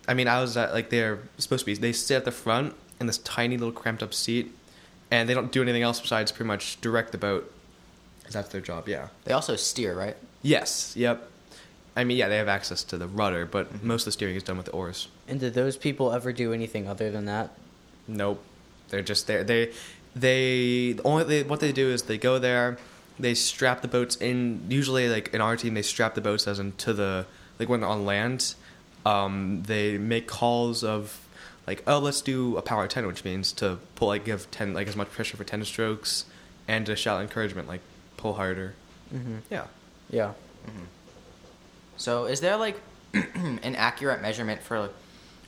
I 0.08 0.14
mean, 0.14 0.28
I 0.28 0.40
was 0.40 0.56
at 0.56 0.72
like 0.72 0.90
they're 0.90 1.18
supposed 1.38 1.60
to 1.60 1.66
be. 1.66 1.74
They 1.74 1.92
sit 1.92 2.16
at 2.16 2.24
the 2.24 2.32
front 2.32 2.74
in 3.00 3.06
this 3.06 3.18
tiny 3.18 3.56
little 3.56 3.72
cramped 3.72 4.02
up 4.02 4.12
seat, 4.14 4.52
and 5.10 5.28
they 5.28 5.34
don't 5.34 5.50
do 5.52 5.62
anything 5.62 5.82
else 5.82 6.00
besides 6.00 6.32
pretty 6.32 6.48
much 6.48 6.80
direct 6.80 7.12
the 7.12 7.18
boat. 7.18 7.52
'Cause 8.24 8.32
that's 8.34 8.48
their 8.48 8.60
job. 8.60 8.88
Yeah. 8.88 9.08
They 9.24 9.32
also 9.32 9.54
steer, 9.54 9.94
right? 9.94 10.16
Yes. 10.42 10.92
Yep. 10.96 11.30
I 11.94 12.02
mean, 12.04 12.16
yeah, 12.16 12.28
they 12.28 12.36
have 12.38 12.48
access 12.48 12.82
to 12.84 12.98
the 12.98 13.06
rudder, 13.06 13.46
but 13.46 13.84
most 13.84 14.02
of 14.02 14.06
the 14.06 14.12
steering 14.12 14.34
is 14.34 14.42
done 14.42 14.56
with 14.56 14.66
the 14.66 14.72
oars. 14.72 15.06
And 15.28 15.40
did 15.40 15.54
those 15.54 15.76
people 15.76 16.12
ever 16.12 16.32
do 16.32 16.52
anything 16.52 16.88
other 16.88 17.10
than 17.10 17.24
that? 17.26 17.50
Nope. 18.06 18.42
They're 18.88 19.02
just 19.02 19.26
there. 19.26 19.42
They, 19.42 19.72
they, 20.14 20.92
the 20.92 21.02
only 21.04 21.24
they, 21.24 21.42
what 21.42 21.60
they 21.60 21.72
do 21.72 21.90
is 21.90 22.02
they 22.02 22.18
go 22.18 22.38
there, 22.38 22.78
they 23.18 23.34
strap 23.34 23.82
the 23.82 23.88
boats 23.88 24.16
in. 24.16 24.62
Usually, 24.68 25.08
like 25.08 25.34
in 25.34 25.40
our 25.40 25.56
team, 25.56 25.74
they 25.74 25.82
strap 25.82 26.14
the 26.14 26.20
boats 26.20 26.46
as 26.46 26.58
into 26.58 26.92
the 26.92 27.26
like 27.58 27.68
when 27.68 27.80
they're 27.80 27.88
on 27.88 28.04
land. 28.06 28.54
Um, 29.04 29.62
they 29.66 29.98
make 29.98 30.26
calls 30.26 30.82
of 30.84 31.26
like, 31.66 31.82
oh, 31.86 31.98
let's 31.98 32.20
do 32.20 32.56
a 32.56 32.62
power 32.62 32.86
ten, 32.86 33.06
which 33.06 33.24
means 33.24 33.52
to 33.54 33.78
pull 33.94 34.08
like 34.08 34.24
give 34.24 34.50
ten 34.50 34.74
like 34.74 34.86
as 34.86 34.96
much 34.96 35.10
pressure 35.10 35.36
for 35.36 35.44
ten 35.44 35.64
strokes, 35.64 36.26
and 36.68 36.86
to 36.86 36.96
shout 36.96 37.20
encouragement 37.22 37.68
like 37.68 37.80
pull 38.16 38.34
harder. 38.34 38.74
Mm-hmm. 39.14 39.38
Yeah. 39.50 39.66
Yeah. 40.10 40.32
So, 41.96 42.26
is 42.26 42.40
there 42.40 42.56
like 42.56 42.78
an 43.14 43.76
accurate 43.76 44.20
measurement 44.20 44.62
for 44.62 44.80
like, 44.80 44.92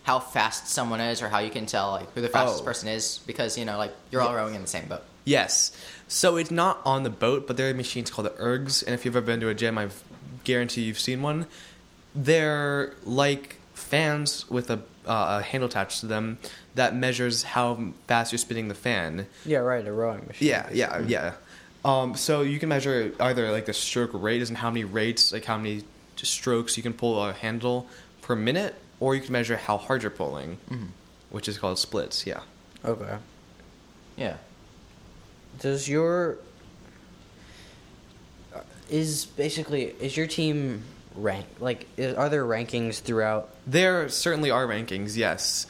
how 0.09 0.19
fast 0.19 0.69
someone 0.69 1.01
is, 1.13 1.21
or 1.23 1.29
how 1.29 1.39
you 1.47 1.51
can 1.51 1.67
tell 1.67 1.91
like 1.99 2.09
who 2.15 2.21
the 2.23 2.29
fastest 2.39 2.63
Oh. 2.63 2.65
person 2.71 2.89
is? 2.89 3.21
Because 3.27 3.59
you 3.59 3.65
know, 3.69 3.77
like 3.85 3.93
you're 4.11 4.23
all 4.23 4.35
rowing 4.35 4.55
in 4.55 4.63
the 4.63 4.73
same 4.77 4.87
boat. 4.93 5.03
Yes. 5.37 5.71
So 6.09 6.37
it's 6.41 6.51
not 6.51 6.81
on 6.93 7.03
the 7.03 7.11
boat, 7.27 7.47
but 7.47 7.57
there 7.59 7.69
are 7.71 7.75
machines 7.75 8.11
called 8.11 8.27
the 8.31 8.37
ergs, 8.51 8.83
and 8.85 8.93
if 8.97 9.05
you've 9.05 9.15
ever 9.17 9.27
been 9.27 9.41
to 9.41 9.49
a 9.51 9.55
gym, 9.55 9.77
I 9.77 9.89
guarantee 10.45 10.83
you've 10.89 10.99
seen 11.09 11.21
one. 11.21 11.47
They're 12.15 12.95
like 13.05 13.57
fans 13.75 14.49
with 14.51 14.71
a, 14.71 14.79
uh, 15.07 15.39
a 15.41 15.43
handle 15.43 15.69
attached 15.69 16.01
to 16.01 16.07
them 16.07 16.39
that 16.75 16.95
measures 16.97 17.43
how 17.55 17.93
fast 18.07 18.33
you're 18.33 18.39
spinning 18.39 18.69
the 18.69 18.75
fan. 18.75 19.27
Yeah. 19.45 19.59
Right. 19.59 19.87
A 19.87 19.93
rowing 19.93 20.27
machine. 20.27 20.49
Yeah, 20.49 20.69
yeah, 20.73 21.01
yeah. 21.07 21.33
Um, 21.85 22.15
so 22.17 22.41
you 22.43 22.59
can 22.59 22.69
measure 22.71 23.13
either 23.21 23.53
like 23.53 23.67
the 23.67 23.73
stroke 23.75 24.11
rate, 24.15 24.41
as 24.43 24.49
in 24.51 24.57
how 24.57 24.71
many 24.71 24.85
rates, 24.85 25.33
like 25.33 25.45
how 25.45 25.59
many 25.59 25.85
strokes 26.17 26.77
you 26.77 26.83
can 26.83 26.93
pull 26.95 27.23
a 27.23 27.33
handle 27.33 27.87
per 28.23 28.35
minute, 28.35 28.75
or 29.01 29.15
you 29.15 29.21
can 29.21 29.33
measure 29.33 29.57
how 29.57 29.77
hard 29.77 30.03
you're 30.03 30.11
pulling, 30.11 30.59
which 31.31 31.49
is 31.49 31.59
called 31.59 31.79
splits. 31.79 32.27
Yeah. 32.27 32.41
Okay. 32.85 33.17
Yeah. 34.17 34.37
Does 35.61 35.89
your 35.89 36.39
uh, 38.55 38.61
is 38.91 39.27
basically 39.27 39.95
is 40.01 40.17
your 40.17 40.27
team 40.27 40.83
rank 41.15 41.47
like 41.59 41.87
is, 41.97 42.15
are 42.15 42.29
there 42.29 42.45
rankings 42.45 43.01
throughout? 43.01 43.51
There 43.67 44.09
certainly 44.09 44.51
are 44.51 44.67
rankings, 44.67 45.17
yes, 45.17 45.67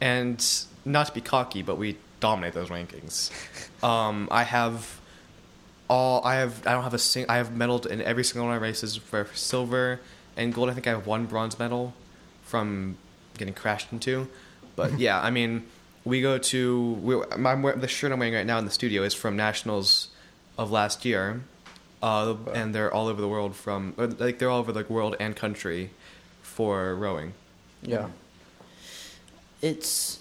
and 0.00 0.44
not 0.84 1.06
to 1.06 1.12
be 1.12 1.20
cocky, 1.20 1.62
but 1.62 1.76
we 1.78 1.96
dominate 2.20 2.54
those 2.54 2.68
rankings. 2.68 3.30
Um, 3.82 4.28
I 4.30 4.42
have 4.42 5.00
all. 5.88 6.22
I 6.22 6.34
have. 6.34 6.66
I 6.66 6.72
don't 6.72 6.82
have 6.82 6.92
a 6.92 6.98
sing. 6.98 7.24
I 7.30 7.38
have 7.38 7.48
medaled 7.48 7.86
in 7.86 8.02
every 8.02 8.24
single 8.24 8.44
one 8.46 8.54
of 8.54 8.60
my 8.60 8.68
races 8.68 8.94
for 8.96 9.26
silver 9.32 10.02
and 10.36 10.52
gold. 10.52 10.68
I 10.68 10.74
think 10.74 10.86
I 10.86 10.90
have 10.90 11.06
one 11.06 11.24
bronze 11.24 11.58
medal 11.58 11.94
from 12.50 12.96
getting 13.38 13.54
crashed 13.54 13.92
into. 13.92 14.28
But 14.74 14.98
yeah, 14.98 15.20
I 15.20 15.30
mean, 15.30 15.66
we 16.04 16.20
go 16.20 16.36
to. 16.36 16.92
We, 17.02 17.22
I'm, 17.30 17.80
the 17.80 17.88
shirt 17.88 18.12
I'm 18.12 18.18
wearing 18.18 18.34
right 18.34 18.46
now 18.46 18.58
in 18.58 18.64
the 18.64 18.70
studio 18.70 19.02
is 19.02 19.14
from 19.14 19.36
nationals 19.36 20.08
of 20.58 20.70
last 20.70 21.04
year, 21.04 21.42
uh, 22.02 22.34
and 22.52 22.74
they're 22.74 22.92
all 22.92 23.06
over 23.06 23.20
the 23.20 23.28
world 23.28 23.54
from 23.54 23.94
uh, 23.96 24.08
like 24.18 24.38
they're 24.38 24.50
all 24.50 24.58
over 24.58 24.72
the 24.72 24.84
world 24.88 25.16
and 25.20 25.36
country 25.36 25.90
for 26.42 26.94
rowing. 26.96 27.34
Yeah. 27.82 28.08
It's 29.62 30.20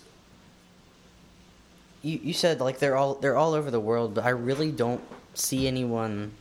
you 2.01 2.19
you 2.21 2.33
said 2.33 2.59
like 2.59 2.79
they're 2.79 2.95
all 2.95 3.15
they're 3.15 3.37
all 3.37 3.53
over 3.53 3.71
the 3.71 3.79
world, 3.79 4.13
but 4.13 4.23
I 4.25 4.29
really 4.29 4.71
don't 4.71 5.01
see 5.33 5.67
anyone 5.67 6.33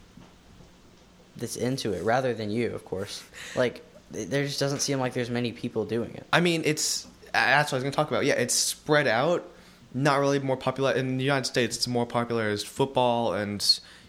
that's 1.37 1.57
into 1.57 1.93
it 1.93 2.03
rather 2.03 2.35
than 2.35 2.51
you, 2.51 2.75
of 2.75 2.85
course. 2.85 3.23
Like 3.55 3.75
th- 3.75 3.83
there 4.11 4.45
just 4.45 4.61
doesn't 4.61 4.81
seem 4.81 4.99
like 5.01 5.13
there's 5.13 5.31
many 5.31 5.53
people 5.53 5.85
doing 5.85 6.15
it. 6.15 6.27
I 6.33 6.41
mean, 6.41 6.63
it's 6.65 7.07
that's 7.33 7.71
what 7.73 7.77
I 7.77 7.77
was 7.77 7.83
going 7.85 7.93
to 7.93 7.97
talk 7.97 8.09
about. 8.09 8.25
Yeah, 8.25 8.35
it's 8.35 8.55
spread 8.55 9.07
out. 9.07 9.47
Not 9.95 10.21
really 10.21 10.39
more 10.39 10.57
popular 10.57 10.93
in 10.93 11.17
the 11.19 11.25
United 11.25 11.47
States. 11.47 11.77
It's 11.77 11.89
more 11.89 12.07
popular 12.07 12.49
as 12.49 12.63
football 12.63 13.33
and 13.35 13.65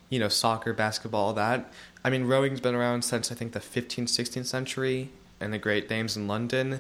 you 0.09 0.19
know 0.19 0.27
soccer, 0.29 0.73
basketball, 0.73 1.27
all 1.27 1.33
that. 1.33 1.71
I 2.03 2.09
mean, 2.09 2.25
rowing's 2.25 2.61
been 2.61 2.75
around 2.75 3.03
since 3.03 3.31
I 3.31 3.35
think 3.35 3.51
the 3.53 3.59
15th, 3.59 4.05
16th 4.05 4.45
century, 4.45 5.09
and 5.41 5.51
the 5.53 5.57
Great 5.57 5.89
Thames 5.89 6.15
in 6.17 6.27
London. 6.27 6.79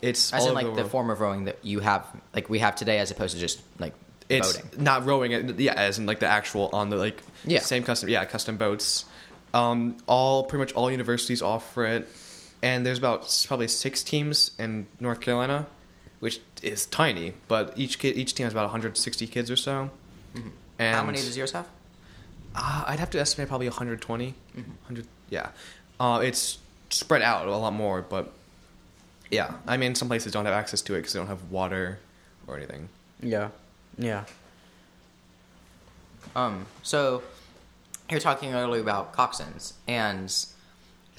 It's 0.00 0.32
As 0.32 0.42
all 0.42 0.48
in 0.50 0.54
like 0.54 0.66
the 0.66 0.72
world. 0.72 0.90
form 0.90 1.10
of 1.10 1.20
rowing 1.20 1.44
that 1.44 1.58
you 1.62 1.80
have, 1.80 2.04
like 2.34 2.48
we 2.48 2.58
have 2.60 2.74
today, 2.76 2.98
as 2.98 3.10
opposed 3.12 3.34
to 3.34 3.40
just 3.40 3.60
like 3.78 3.92
It's 4.28 4.56
boating. 4.56 4.82
not 4.84 5.04
rowing. 5.06 5.32
It, 5.32 5.58
yeah, 5.60 5.74
as 5.74 5.98
in 5.98 6.06
like 6.06 6.18
the 6.20 6.26
actual 6.26 6.70
on 6.72 6.90
the 6.90 6.96
like 6.96 7.22
Yeah. 7.44 7.60
same 7.60 7.82
custom. 7.84 8.08
Yeah, 8.08 8.24
custom 8.24 8.56
boats. 8.56 9.04
Um, 9.54 9.96
all 10.06 10.44
pretty 10.44 10.60
much 10.60 10.72
all 10.72 10.90
universities 10.90 11.42
offer 11.42 11.84
it, 11.84 12.08
and 12.62 12.86
there's 12.86 12.98
about 12.98 13.44
probably 13.46 13.68
six 13.68 14.02
teams 14.02 14.52
in 14.58 14.86
North 15.00 15.20
Carolina, 15.20 15.66
which 16.20 16.40
is 16.62 16.86
tiny. 16.86 17.34
But 17.48 17.72
each 17.76 17.98
kid, 17.98 18.16
each 18.16 18.34
team 18.34 18.44
has 18.44 18.52
about 18.52 18.64
160 18.64 19.26
kids 19.26 19.50
or 19.50 19.56
so. 19.56 19.90
Mm-hmm. 20.34 20.48
How 20.78 21.04
many 21.04 21.18
does 21.18 21.36
yours 21.36 21.52
have? 21.52 21.66
Uh, 22.54 22.84
I'd 22.86 23.00
have 23.00 23.10
to 23.10 23.20
estimate 23.20 23.48
probably 23.48 23.68
120. 23.68 24.28
Mm-hmm. 24.28 24.60
100. 24.60 25.06
Yeah, 25.30 25.48
uh, 25.98 26.20
it's 26.22 26.58
spread 26.90 27.22
out 27.22 27.46
a 27.46 27.56
lot 27.56 27.72
more, 27.72 28.02
but 28.02 28.32
yeah, 29.30 29.54
I 29.66 29.76
mean 29.76 29.94
some 29.94 30.08
places 30.08 30.32
don't 30.32 30.44
have 30.44 30.54
access 30.54 30.82
to 30.82 30.94
it 30.94 30.98
because 30.98 31.14
they 31.14 31.18
don't 31.18 31.28
have 31.28 31.50
water 31.50 31.98
or 32.46 32.56
anything. 32.56 32.88
Yeah. 33.20 33.48
Yeah. 33.98 34.24
Um, 36.36 36.66
so 36.82 37.22
you're 38.10 38.20
talking 38.20 38.54
earlier 38.54 38.80
about 38.80 39.12
coxswains, 39.14 39.72
and 39.88 40.34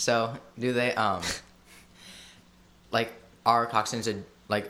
so 0.04 0.34
do 0.60 0.74
they 0.74 0.94
um 0.96 1.22
like 2.92 3.14
are 3.46 3.66
coxswains 3.68 4.08
a, 4.14 4.22
like 4.50 4.70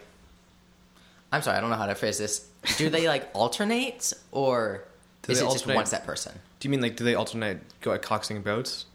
I'm 1.32 1.42
sorry, 1.42 1.58
I 1.58 1.62
don't 1.62 1.72
know 1.72 1.75
how 1.75 1.88
to 1.88 1.96
phrase 1.96 2.20
this. 2.20 2.48
Do 2.78 2.90
they 2.90 3.08
like 3.08 3.30
alternate 3.34 4.13
or 4.32 4.84
Do 5.24 5.32
is 5.32 5.40
it 5.40 5.46
just 5.46 5.56
alternate? 5.56 5.75
one 5.75 5.86
set 5.88 6.06
person? 6.06 6.40
Do 6.60 6.68
you 6.68 6.70
mean 6.70 6.82
like 6.82 6.96
do 6.96 7.04
they 7.04 7.16
alternate 7.16 7.62
go 7.82 7.94
at 7.94 8.04
coxing 8.04 8.44
boats? 8.44 8.86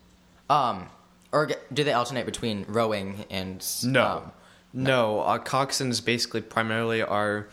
Um, 0.49 0.87
or 1.33 1.50
do 1.73 1.83
they 1.83 1.92
alternate 1.92 2.25
between 2.25 2.64
rowing 2.68 3.25
and 3.30 3.66
No, 3.85 4.04
um, 4.04 4.33
no. 4.73 5.21
Uh, 5.21 5.38
coxswains 5.38 6.02
basically 6.04 6.40
primarily 6.40 7.02
are 7.02 7.49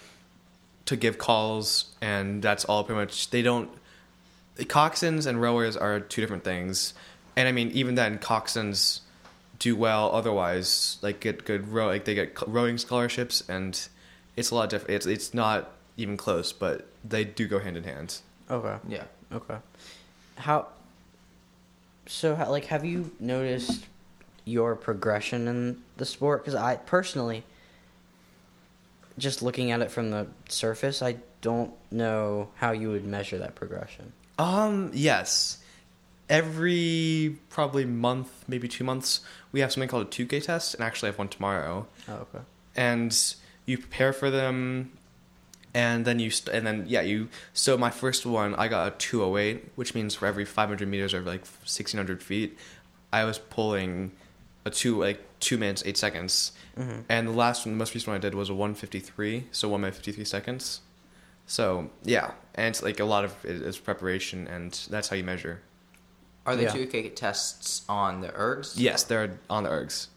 to 0.85 0.95
give 0.95 1.17
calls, 1.17 1.85
and 1.99 2.43
that's 2.43 2.63
all. 2.65 2.83
Pretty 2.83 2.99
much, 2.99 3.31
they 3.31 3.41
don't. 3.41 3.69
Coxswains 4.57 5.25
and 5.25 5.41
rowers 5.41 5.75
are 5.75 5.99
two 5.99 6.21
different 6.21 6.43
things, 6.43 6.93
and 7.35 7.47
I 7.47 7.51
mean 7.51 7.71
even 7.71 7.95
then, 7.95 8.17
coxswains 8.17 9.01
do 9.59 9.75
well. 9.75 10.11
Otherwise, 10.11 10.97
like 11.01 11.19
get 11.19 11.45
good 11.45 11.67
row, 11.69 11.87
like 11.87 12.05
they 12.05 12.15
get 12.15 12.37
rowing 12.47 12.77
scholarships, 12.77 13.43
and 13.47 13.87
it's 14.35 14.51
a 14.51 14.55
lot 14.55 14.69
different. 14.69 14.95
It's 14.95 15.05
it's 15.05 15.33
not 15.33 15.71
even 15.97 16.17
close, 16.17 16.51
but 16.51 16.87
they 17.03 17.23
do 17.23 17.47
go 17.47 17.59
hand 17.59 17.77
in 17.77 17.83
hand. 17.83 18.19
Okay. 18.49 18.77
yeah. 18.87 19.03
Okay. 19.31 19.57
How? 20.37 20.67
So, 22.07 22.35
how, 22.35 22.51
like, 22.51 22.65
have 22.65 22.85
you 22.85 23.11
noticed 23.19 23.85
your 24.43 24.75
progression 24.75 25.47
in 25.47 25.81
the 25.97 26.05
sport? 26.05 26.43
Because 26.43 26.53
I 26.53 26.75
personally, 26.75 27.43
just 29.17 29.41
looking 29.41 29.71
at 29.71 29.81
it 29.81 29.89
from 29.89 30.11
the 30.11 30.27
surface, 30.47 31.01
I 31.01 31.17
don't 31.41 31.73
know 31.91 32.49
how 32.55 32.71
you 32.71 32.89
would 32.89 33.05
measure 33.05 33.39
that 33.39 33.55
progression. 33.55 34.11
Um, 34.37 34.91
yes. 34.93 35.57
Every 36.29 37.37
probably 37.49 37.85
month, 37.85 38.45
maybe 38.47 38.67
two 38.67 38.83
months, 38.83 39.21
we 39.51 39.59
have 39.59 39.71
something 39.71 39.89
called 39.89 40.07
a 40.07 40.09
2K 40.09 40.43
test, 40.43 40.73
and 40.73 40.83
actually 40.83 41.09
I 41.09 41.11
have 41.11 41.19
one 41.19 41.27
tomorrow. 41.27 41.87
Oh, 42.07 42.13
okay. 42.13 42.43
And 42.75 43.35
you 43.65 43.77
prepare 43.77 44.11
for 44.11 44.31
them, 44.31 44.91
and 45.73 46.05
then 46.05 46.19
you, 46.19 46.31
st- 46.31 46.55
and 46.55 46.65
then, 46.65 46.85
yeah, 46.87 47.01
you, 47.01 47.29
so 47.53 47.77
my 47.77 47.91
first 47.91 48.25
one, 48.25 48.55
I 48.55 48.67
got 48.67 48.87
a 48.87 48.97
208, 48.97 49.71
which 49.75 49.93
means 49.93 50.15
for 50.15 50.25
every 50.25 50.45
500 50.45 50.87
meters 50.87 51.13
or 51.13 51.19
like 51.19 51.41
1600 51.41 52.23
feet, 52.23 52.57
I 53.13 53.23
was 53.25 53.37
pulling 53.37 54.11
a 54.65 54.71
two, 54.71 54.99
like 54.99 55.21
two 55.39 55.57
minutes, 55.57 55.83
eight 55.85 55.97
seconds. 55.97 56.51
Mm-hmm. 56.77 57.01
And 57.07 57.27
the 57.27 57.31
last 57.31 57.65
one, 57.65 57.75
the 57.75 57.77
most 57.77 57.93
recent 57.93 58.07
one 58.09 58.17
I 58.17 58.19
did 58.19 58.33
was 58.33 58.49
a 58.49 58.55
153, 58.55 59.47
so 59.51 59.69
one 59.69 59.81
minute 59.81 59.95
53 59.95 60.25
seconds. 60.25 60.81
So 61.47 61.89
yeah, 62.03 62.31
and 62.55 62.67
it's 62.67 62.81
like 62.81 62.99
a 62.99 63.05
lot 63.05 63.23
of 63.23 63.33
it 63.45 63.61
is 63.61 63.77
preparation, 63.77 64.47
and 64.47 64.71
that's 64.89 65.09
how 65.09 65.15
you 65.15 65.23
measure. 65.23 65.61
Are 66.45 66.55
the 66.55 66.63
Yeah. 66.63 66.71
2K 66.73 67.15
tests 67.15 67.81
on 67.89 68.21
the 68.21 68.29
ergs? 68.29 68.73
Yes, 68.75 69.03
they're 69.03 69.39
on 69.49 69.63
the 69.63 69.69
ergs. 69.69 70.07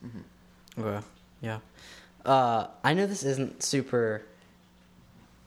Okay. 0.78 1.04
Yeah. 1.40 1.58
Uh, 2.24 2.66
I 2.84 2.94
know 2.94 3.06
this 3.06 3.22
isn't 3.22 3.62
super. 3.62 4.22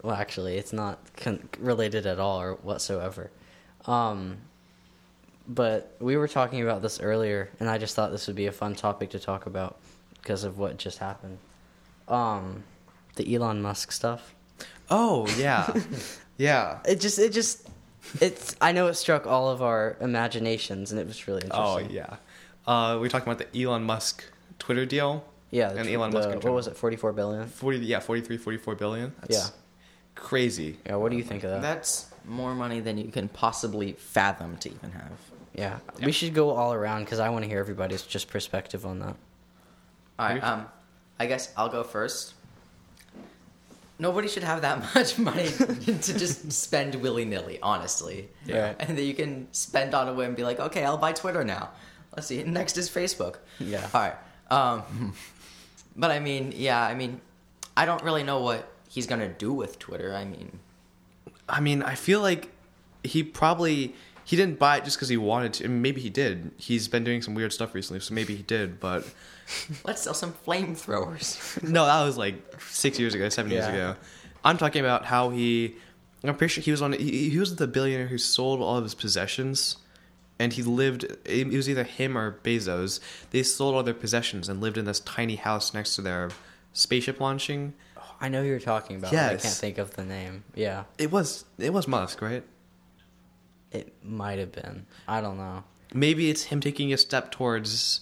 Well, 0.02 0.16
actually, 0.16 0.58
it's 0.58 0.74
not 0.74 0.98
con- 1.18 1.48
related 1.60 2.06
at 2.08 2.20
all 2.20 2.42
or 2.42 2.56
whatsoever. 2.56 3.30
Um, 3.86 4.38
but 5.48 5.96
we 6.00 6.18
were 6.18 6.28
talking 6.28 6.62
about 6.64 6.82
this 6.82 7.00
earlier, 7.00 7.50
and 7.60 7.70
I 7.70 7.78
just 7.78 7.96
thought 7.96 8.12
this 8.12 8.26
would 8.28 8.36
be 8.36 8.48
a 8.48 8.52
fun 8.52 8.74
topic 8.76 9.12
to 9.12 9.20
talk 9.20 9.46
about 9.46 9.78
because 10.22 10.44
of 10.44 10.58
what 10.58 10.78
just 10.78 10.98
happened. 10.98 11.38
Um, 12.08 12.64
the 13.16 13.36
Elon 13.36 13.62
Musk 13.62 13.92
stuff. 13.92 14.34
Oh 14.90 15.28
yeah, 15.38 15.72
yeah. 16.38 16.80
It 16.86 17.00
just, 17.00 17.20
it 17.20 17.32
just, 17.32 17.68
it's. 18.20 18.56
I 18.62 18.72
know 18.72 18.88
it 18.88 18.94
struck 18.96 19.26
all 19.28 19.50
of 19.50 19.62
our 19.62 19.98
imaginations, 20.02 20.92
and 20.92 21.00
it 21.00 21.08
was 21.08 21.28
really 21.28 21.44
Oh 21.52 21.78
interesting. 21.80 21.96
yeah. 21.98 22.16
Uh, 22.68 22.98
we 23.02 23.10
talking 23.10 23.32
about 23.32 23.52
the 23.52 23.64
Elon 23.64 23.84
Musk 23.84 24.24
Twitter 24.60 24.86
deal. 24.86 25.24
yeah. 25.50 25.72
And 25.72 25.88
the- 25.88 25.94
Elon 25.94 26.12
the- 26.12 26.18
Musk 26.20 26.30
in 26.30 26.40
What 26.42 26.54
was 26.54 26.68
it? 26.68 26.78
Forty-four 26.78 27.14
billion. 27.14 27.48
Forty, 27.48 27.80
yeah, 27.80 28.00
43, 28.00 28.38
44 28.38 28.76
billion. 28.76 29.14
That's 29.22 29.36
Yeah. 29.38 29.48
crazy. 30.16 30.78
Yeah. 30.86 30.96
What 30.96 31.12
do 31.12 31.18
you 31.18 31.24
think 31.24 31.44
of 31.44 31.50
that? 31.52 31.62
That's 31.62 32.08
more 32.26 32.54
money 32.54 32.80
than 32.80 32.98
you 32.98 33.12
can 33.12 33.28
possibly 33.28 33.94
fathom 33.94 34.58
to 34.58 34.70
even 34.70 34.92
have. 34.92 35.12
Yeah, 35.54 35.80
Yeah. 36.00 36.06
we 36.06 36.12
should 36.12 36.34
go 36.34 36.52
all 36.52 36.74
around 36.74 37.04
because 37.06 37.20
I 37.20 37.30
want 37.30 37.44
to 37.44 37.50
hear 37.50 37.60
everybody's 37.60 38.04
just 38.04 38.28
perspective 38.30 38.86
on 38.86 39.00
that. 39.00 39.16
All 40.20 40.28
right. 40.30 40.44
Um, 40.44 40.68
I 41.20 41.26
guess 41.26 41.52
I'll 41.58 41.68
go 41.70 41.84
first. 41.84 42.34
Nobody 44.02 44.28
should 44.28 44.44
have 44.44 44.64
that 44.64 44.84
much 44.96 45.20
money 45.20 45.48
to 45.86 46.18
just 46.18 46.52
spend 46.52 46.96
willy 46.96 47.24
nilly, 47.24 47.60
honestly. 47.62 48.30
Yeah. 48.48 48.68
Right. 48.70 48.76
And 48.80 48.98
that 48.98 49.04
you 49.04 49.14
can 49.14 49.48
spend 49.54 49.94
on 49.94 50.10
a 50.10 50.14
whim 50.14 50.30
and 50.30 50.36
be 50.36 50.44
like, 50.44 50.60
okay, 50.60 50.84
I'll 50.84 50.98
buy 50.98 51.14
Twitter 51.14 51.44
now. 51.44 51.70
Let's 52.16 52.26
see. 52.28 52.44
Next 52.44 52.78
is 52.78 52.90
Facebook. 52.90 53.36
Yeah. 53.60 53.88
All 53.94 54.02
right. 54.02 54.16
Um, 54.50 55.14
but 55.96 56.10
I 56.10 56.20
mean, 56.20 56.52
yeah, 56.56 56.82
I 56.82 56.96
mean, 56.96 57.22
I 57.78 57.86
don't 57.86 58.04
really 58.04 58.24
know 58.24 58.40
what 58.42 58.68
he's 58.90 59.06
gonna 59.06 59.30
do 59.30 59.54
with 59.54 59.78
Twitter. 59.78 60.14
I 60.16 60.26
mean, 60.26 60.60
I 61.48 61.60
mean, 61.62 61.84
I 61.84 61.94
feel 61.96 62.22
like 62.22 62.50
he 63.04 63.24
probably 63.24 63.94
he 64.26 64.36
didn't 64.36 64.58
buy 64.60 64.78
it 64.78 64.84
just 64.84 64.98
because 64.98 65.10
he 65.10 65.18
wanted 65.18 65.54
to. 65.54 65.66
and 65.66 65.82
Maybe 65.82 66.02
he 66.02 66.10
did. 66.10 66.52
He's 66.58 66.88
been 66.88 67.04
doing 67.04 67.22
some 67.22 67.36
weird 67.36 67.54
stuff 67.54 67.74
recently, 67.76 68.00
so 68.00 68.14
maybe 68.14 68.36
he 68.36 68.44
did. 68.44 68.80
But 68.80 69.06
let's 69.86 70.02
sell 70.02 70.14
some 70.14 70.34
flamethrowers. 70.46 71.62
no, 71.68 71.86
that 71.86 72.04
was 72.04 72.18
like 72.18 72.36
six 72.62 73.00
years 73.00 73.14
ago, 73.14 73.30
seven 73.30 73.52
years 73.52 73.66
ago. 73.68 73.96
I'm 74.44 74.58
talking 74.58 74.82
about 74.82 75.06
how 75.06 75.30
he. 75.30 75.76
I'm 76.24 76.36
pretty 76.36 76.54
sure 76.54 76.64
he 76.64 76.72
was 76.72 76.82
on. 76.82 76.94
He, 76.94 77.30
he 77.30 77.40
was 77.40 77.56
the 77.56 77.68
billionaire 77.68 78.08
who 78.08 78.18
sold 78.18 78.62
all 78.62 78.78
of 78.78 78.84
his 78.84 78.94
possessions, 78.96 79.78
and 80.40 80.54
he 80.54 80.62
lived. 80.64 81.06
It 81.26 81.48
was 81.48 81.70
either 81.70 81.84
him 81.84 82.18
or 82.18 82.40
Bezos. 82.44 83.00
They 83.32 83.44
sold 83.44 83.76
all 83.76 83.84
their 83.84 83.94
possessions 83.94 84.48
and 84.50 84.62
lived 84.62 84.78
in 84.78 84.86
this 84.86 85.00
tiny 85.00 85.36
house 85.36 85.74
next 85.74 85.96
to 85.96 86.02
their 86.02 86.30
spaceship 86.74 87.20
launching. 87.20 87.74
Oh, 87.98 88.16
I 88.22 88.30
know 88.30 88.42
who 88.44 88.48
you're 88.50 88.60
talking 88.60 88.98
about. 88.98 89.12
but 89.12 89.18
I 89.20 89.32
Yes. 89.32 89.42
can't 89.44 89.56
think 89.56 89.78
of 89.80 89.96
the 89.96 90.04
name. 90.06 90.44
Yeah, 90.56 90.84
It 90.98 91.12
was 91.12 91.46
it 91.58 91.74
was 91.74 91.88
Musk, 91.88 92.22
right? 92.22 92.44
it 93.72 93.94
might 94.04 94.38
have 94.40 94.52
been. 94.52 94.86
I 95.08 95.22
don't 95.22 95.38
know. 95.38 95.64
maybe 95.94 96.30
it's 96.30 96.44
him 96.44 96.60
taking 96.62 96.92
a 96.94 96.98
step 96.98 97.32
towards 97.32 98.02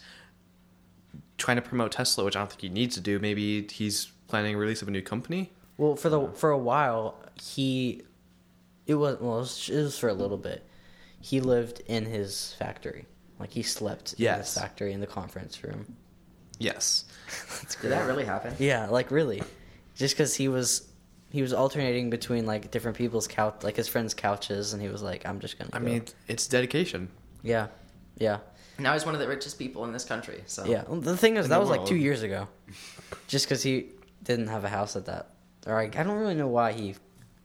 trying 1.40 1.58
to 1.58 1.62
promote 1.64 1.92
Tesla, 1.92 2.24
which 2.24 2.36
I 2.36 2.40
don't 2.40 2.50
think 2.50 2.62
he 2.62 2.70
needs 2.70 2.94
to 2.96 3.02
do. 3.02 3.18
Maybe 3.20 3.66
he's 3.68 4.12
planning 4.28 4.54
a 4.56 4.58
release 4.58 4.82
of 4.84 4.88
a 4.88 4.92
new 4.92 5.02
company. 5.02 5.52
Well, 5.78 5.96
for 5.96 6.10
the 6.10 6.28
for 6.36 6.52
a 6.52 6.58
while, 6.58 7.16
he 7.42 8.04
it 8.86 8.94
was 8.96 9.18
well, 9.20 9.38
it 9.38 9.40
was, 9.40 9.70
it 9.70 9.82
was 9.82 9.98
for 9.98 10.10
a 10.10 10.14
little 10.14 10.38
bit. 10.38 10.64
He 11.22 11.42
lived 11.42 11.82
in 11.88 12.06
his 12.06 12.54
factory, 12.60 13.06
like 13.40 13.52
he 13.52 13.64
slept 13.64 14.14
in 14.14 14.24
Yes. 14.24 14.54
his 14.54 14.62
factory 14.62 14.94
in 14.94 15.00
the 15.02 15.08
conference 15.08 15.64
room. 15.64 15.96
Yes. 16.60 17.06
Did 17.82 17.92
that 17.92 18.06
really 18.08 18.26
happen? 18.26 18.54
Yeah, 18.60 18.88
like 18.88 19.12
really, 19.12 19.42
just 19.96 20.16
because 20.16 20.36
he 20.36 20.48
was 20.50 20.88
he 21.32 21.42
was 21.42 21.54
alternating 21.54 22.10
between 22.10 22.46
like 22.46 22.72
different 22.72 22.98
people's 22.98 23.28
couch, 23.28 23.58
like 23.64 23.76
his 23.78 23.88
friends' 23.88 24.14
couches, 24.14 24.74
and 24.74 24.82
he 24.82 24.90
was 24.90 25.02
like, 25.02 25.26
"I'm 25.26 25.40
just 25.40 25.58
gonna." 25.58 25.70
I 25.74 25.80
go." 25.80 25.86
mean, 25.86 26.04
it's 26.28 26.48
dedication. 26.48 27.10
yeah, 27.44 27.68
yeah. 28.18 28.40
Now 28.80 28.94
he's 28.94 29.06
one 29.06 29.14
of 29.16 29.22
the 29.22 29.28
richest 29.28 29.60
people 29.60 29.84
in 29.86 29.92
this 29.94 30.06
country. 30.06 30.44
So 30.48 30.66
Yeah, 30.66 30.84
well, 30.88 31.00
the 31.02 31.18
thing 31.18 31.38
is, 31.38 31.46
In 31.46 31.50
that 31.50 31.56
the 31.56 31.62
was 31.62 31.70
like 31.70 31.86
two 31.86 31.96
years 31.96 32.22
ago. 32.24 32.48
Just 33.28 33.46
because 33.46 33.64
he 33.64 33.88
didn't 34.24 34.48
have 34.48 34.64
a 34.64 34.70
house 34.70 34.96
at 34.96 35.06
that, 35.06 35.30
or 35.66 35.80
I, 35.80 35.84
I 35.84 35.88
don't 36.04 36.18
really 36.18 36.36
know 36.36 36.48
why 36.48 36.72
he. 36.74 36.96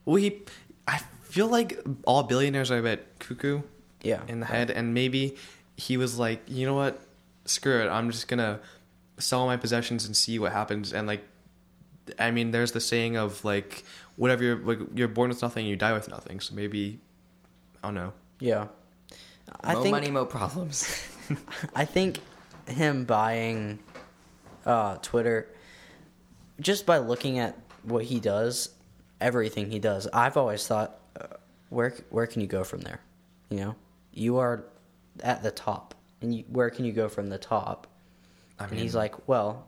Well, 0.05 0.17
he, 0.17 0.41
I 0.87 0.99
feel 1.23 1.47
like 1.47 1.79
all 2.05 2.23
billionaires 2.23 2.69
are 2.71 2.77
a 2.77 2.81
bit 2.83 3.07
cuckoo 3.19 3.61
Yeah, 4.03 4.21
in 4.27 4.39
the 4.39 4.45
head, 4.45 4.69
and 4.69 4.93
maybe 4.93 5.35
he 5.77 5.97
was 5.97 6.17
like, 6.19 6.41
you 6.47 6.65
know 6.65 6.75
what, 6.75 7.01
screw 7.45 7.81
it, 7.83 7.89
I'm 7.89 8.11
just 8.11 8.27
gonna 8.27 8.59
sell 9.17 9.41
all 9.41 9.47
my 9.47 9.57
possessions 9.57 10.05
and 10.05 10.15
see 10.15 10.37
what 10.39 10.51
happens. 10.51 10.93
And 10.93 11.07
like, 11.07 11.23
I 12.19 12.31
mean, 12.31 12.51
there's 12.51 12.71
the 12.71 12.79
saying 12.81 13.17
of 13.17 13.43
like, 13.43 13.83
whatever 14.15 14.43
you're 14.43 14.57
like, 14.57 14.79
you're 14.93 15.07
born 15.07 15.29
with 15.29 15.41
nothing, 15.41 15.65
you 15.65 15.75
die 15.75 15.93
with 15.93 16.07
nothing. 16.09 16.39
So 16.39 16.53
maybe, 16.53 16.99
I 17.83 17.87
don't 17.87 17.95
know. 17.95 18.13
yeah. 18.39 18.67
I 19.61 19.73
mo 19.75 19.81
think 19.83 19.91
money, 19.91 20.09
mo 20.11 20.25
problems. 20.25 20.87
I 21.75 21.85
think 21.85 22.19
him 22.67 23.05
buying 23.05 23.79
uh, 24.65 24.97
Twitter, 25.01 25.47
just 26.59 26.85
by 26.85 26.97
looking 26.97 27.39
at 27.39 27.57
what 27.83 28.03
he 28.05 28.19
does, 28.19 28.69
everything 29.21 29.69
he 29.69 29.79
does, 29.79 30.07
I've 30.13 30.37
always 30.37 30.65
thought, 30.65 30.99
uh, 31.19 31.27
where 31.69 31.93
where 32.09 32.27
can 32.27 32.41
you 32.41 32.47
go 32.47 32.63
from 32.63 32.81
there? 32.81 32.99
You 33.49 33.57
know, 33.57 33.75
you 34.13 34.37
are 34.37 34.65
at 35.21 35.43
the 35.43 35.51
top, 35.51 35.95
and 36.21 36.33
you, 36.33 36.43
where 36.49 36.69
can 36.69 36.85
you 36.85 36.91
go 36.91 37.09
from 37.09 37.27
the 37.27 37.37
top? 37.37 37.87
I 38.59 38.65
and 38.65 38.79
he's 38.79 38.95
like, 38.95 39.27
well, 39.27 39.67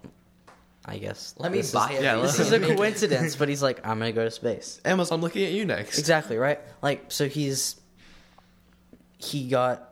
I 0.86 0.98
guess 0.98 1.36
Let 1.38 1.52
me 1.52 1.62
buy 1.74 1.92
is, 1.92 2.00
it. 2.00 2.04
Yeah, 2.04 2.16
This 2.18 2.40
is 2.40 2.52
a 2.54 2.60
coincidence, 2.60 3.36
but 3.36 3.50
he's 3.50 3.62
like, 3.62 3.86
I'm 3.86 4.00
gonna 4.00 4.14
go 4.14 4.24
to 4.24 4.32
space. 4.32 4.80
Amazon 4.86 5.16
I'm 5.16 5.22
looking 5.22 5.46
at 5.46 5.52
you 5.52 5.66
next. 5.66 6.00
Exactly 6.00 6.38
right. 6.38 6.60
Like 6.82 7.12
so, 7.12 7.28
he's 7.28 7.76
he 9.18 9.50
got 9.50 9.87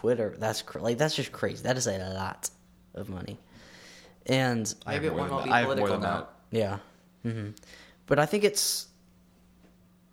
Twitter. 0.00 0.34
That's 0.38 0.62
cr- 0.62 0.80
like 0.80 0.96
that's 0.98 1.14
just 1.14 1.32
crazy. 1.32 1.62
That 1.62 1.76
is 1.76 1.86
a 1.86 1.98
lot 2.14 2.50
of 2.94 3.08
money, 3.08 3.36
and 4.26 4.64
I 4.86 4.92
have 4.94 5.02
Maybe 5.02 5.14
it 5.14 5.18
won't 5.18 5.32
all 5.32 5.44
be 5.44 5.50
I 5.50 5.64
more 5.64 5.74
political 5.74 5.98
than 6.00 6.10
now. 6.10 6.16
that. 6.18 6.28
yeah, 6.62 6.78
hmm 7.30 7.50
but 8.06 8.18
I 8.18 8.26
think 8.26 8.42
it's 8.44 8.88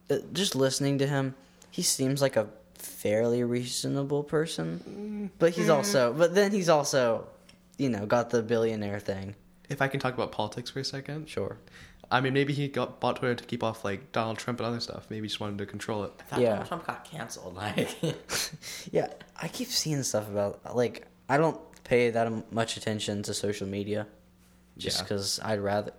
uh, 0.09 0.17
just 0.33 0.55
listening 0.55 0.97
to 0.99 1.07
him. 1.07 1.35
He 1.71 1.81
seems 1.81 2.21
like 2.21 2.35
a 2.35 2.47
fairly 2.75 3.43
reasonable 3.43 4.23
person, 4.23 5.29
but 5.39 5.51
he's 5.51 5.69
also 5.69 6.13
but 6.13 6.33
then 6.35 6.51
he's 6.51 6.69
also 6.69 7.27
you 7.77 7.89
know 7.89 8.05
got 8.05 8.29
the 8.29 8.41
billionaire 8.41 8.99
thing. 8.99 9.35
If 9.69 9.81
I 9.81 9.87
can 9.87 9.99
talk 9.99 10.13
about 10.15 10.31
politics 10.31 10.69
for 10.71 10.79
a 10.79 10.83
second, 10.85 11.29
Sure. 11.29 11.57
I 12.11 12.21
mean, 12.21 12.33
maybe 12.33 12.53
he 12.53 12.67
got 12.67 12.99
bought 12.99 13.17
Twitter 13.17 13.35
to 13.35 13.43
keep 13.43 13.63
off 13.63 13.85
like 13.85 14.11
Donald 14.11 14.37
Trump 14.39 14.59
and 14.59 14.67
other 14.67 14.79
stuff. 14.79 15.05
Maybe 15.09 15.21
he 15.25 15.27
just 15.27 15.39
wanted 15.39 15.59
to 15.59 15.65
control 15.67 16.03
it. 16.05 16.11
I 16.19 16.23
thought 16.23 16.39
Yeah. 16.41 16.49
Donald 16.49 16.67
Trump 16.67 16.87
got 16.87 17.05
canceled. 17.05 17.55
Like, 17.55 17.95
Yeah, 18.91 19.07
I 19.39 19.47
keep 19.47 19.67
seeing 19.67 20.01
stuff 20.03 20.27
about 20.27 20.75
like 20.75 21.05
I 21.27 21.37
don't 21.37 21.59
pay 21.83 22.09
that 22.09 22.25
m- 22.27 22.43
much 22.51 22.77
attention 22.77 23.21
to 23.23 23.33
social 23.33 23.67
media, 23.67 24.07
just 24.77 24.97
Yeah. 24.97 25.03
because 25.03 25.39
I'd 25.43 25.59
rather, 25.59 25.91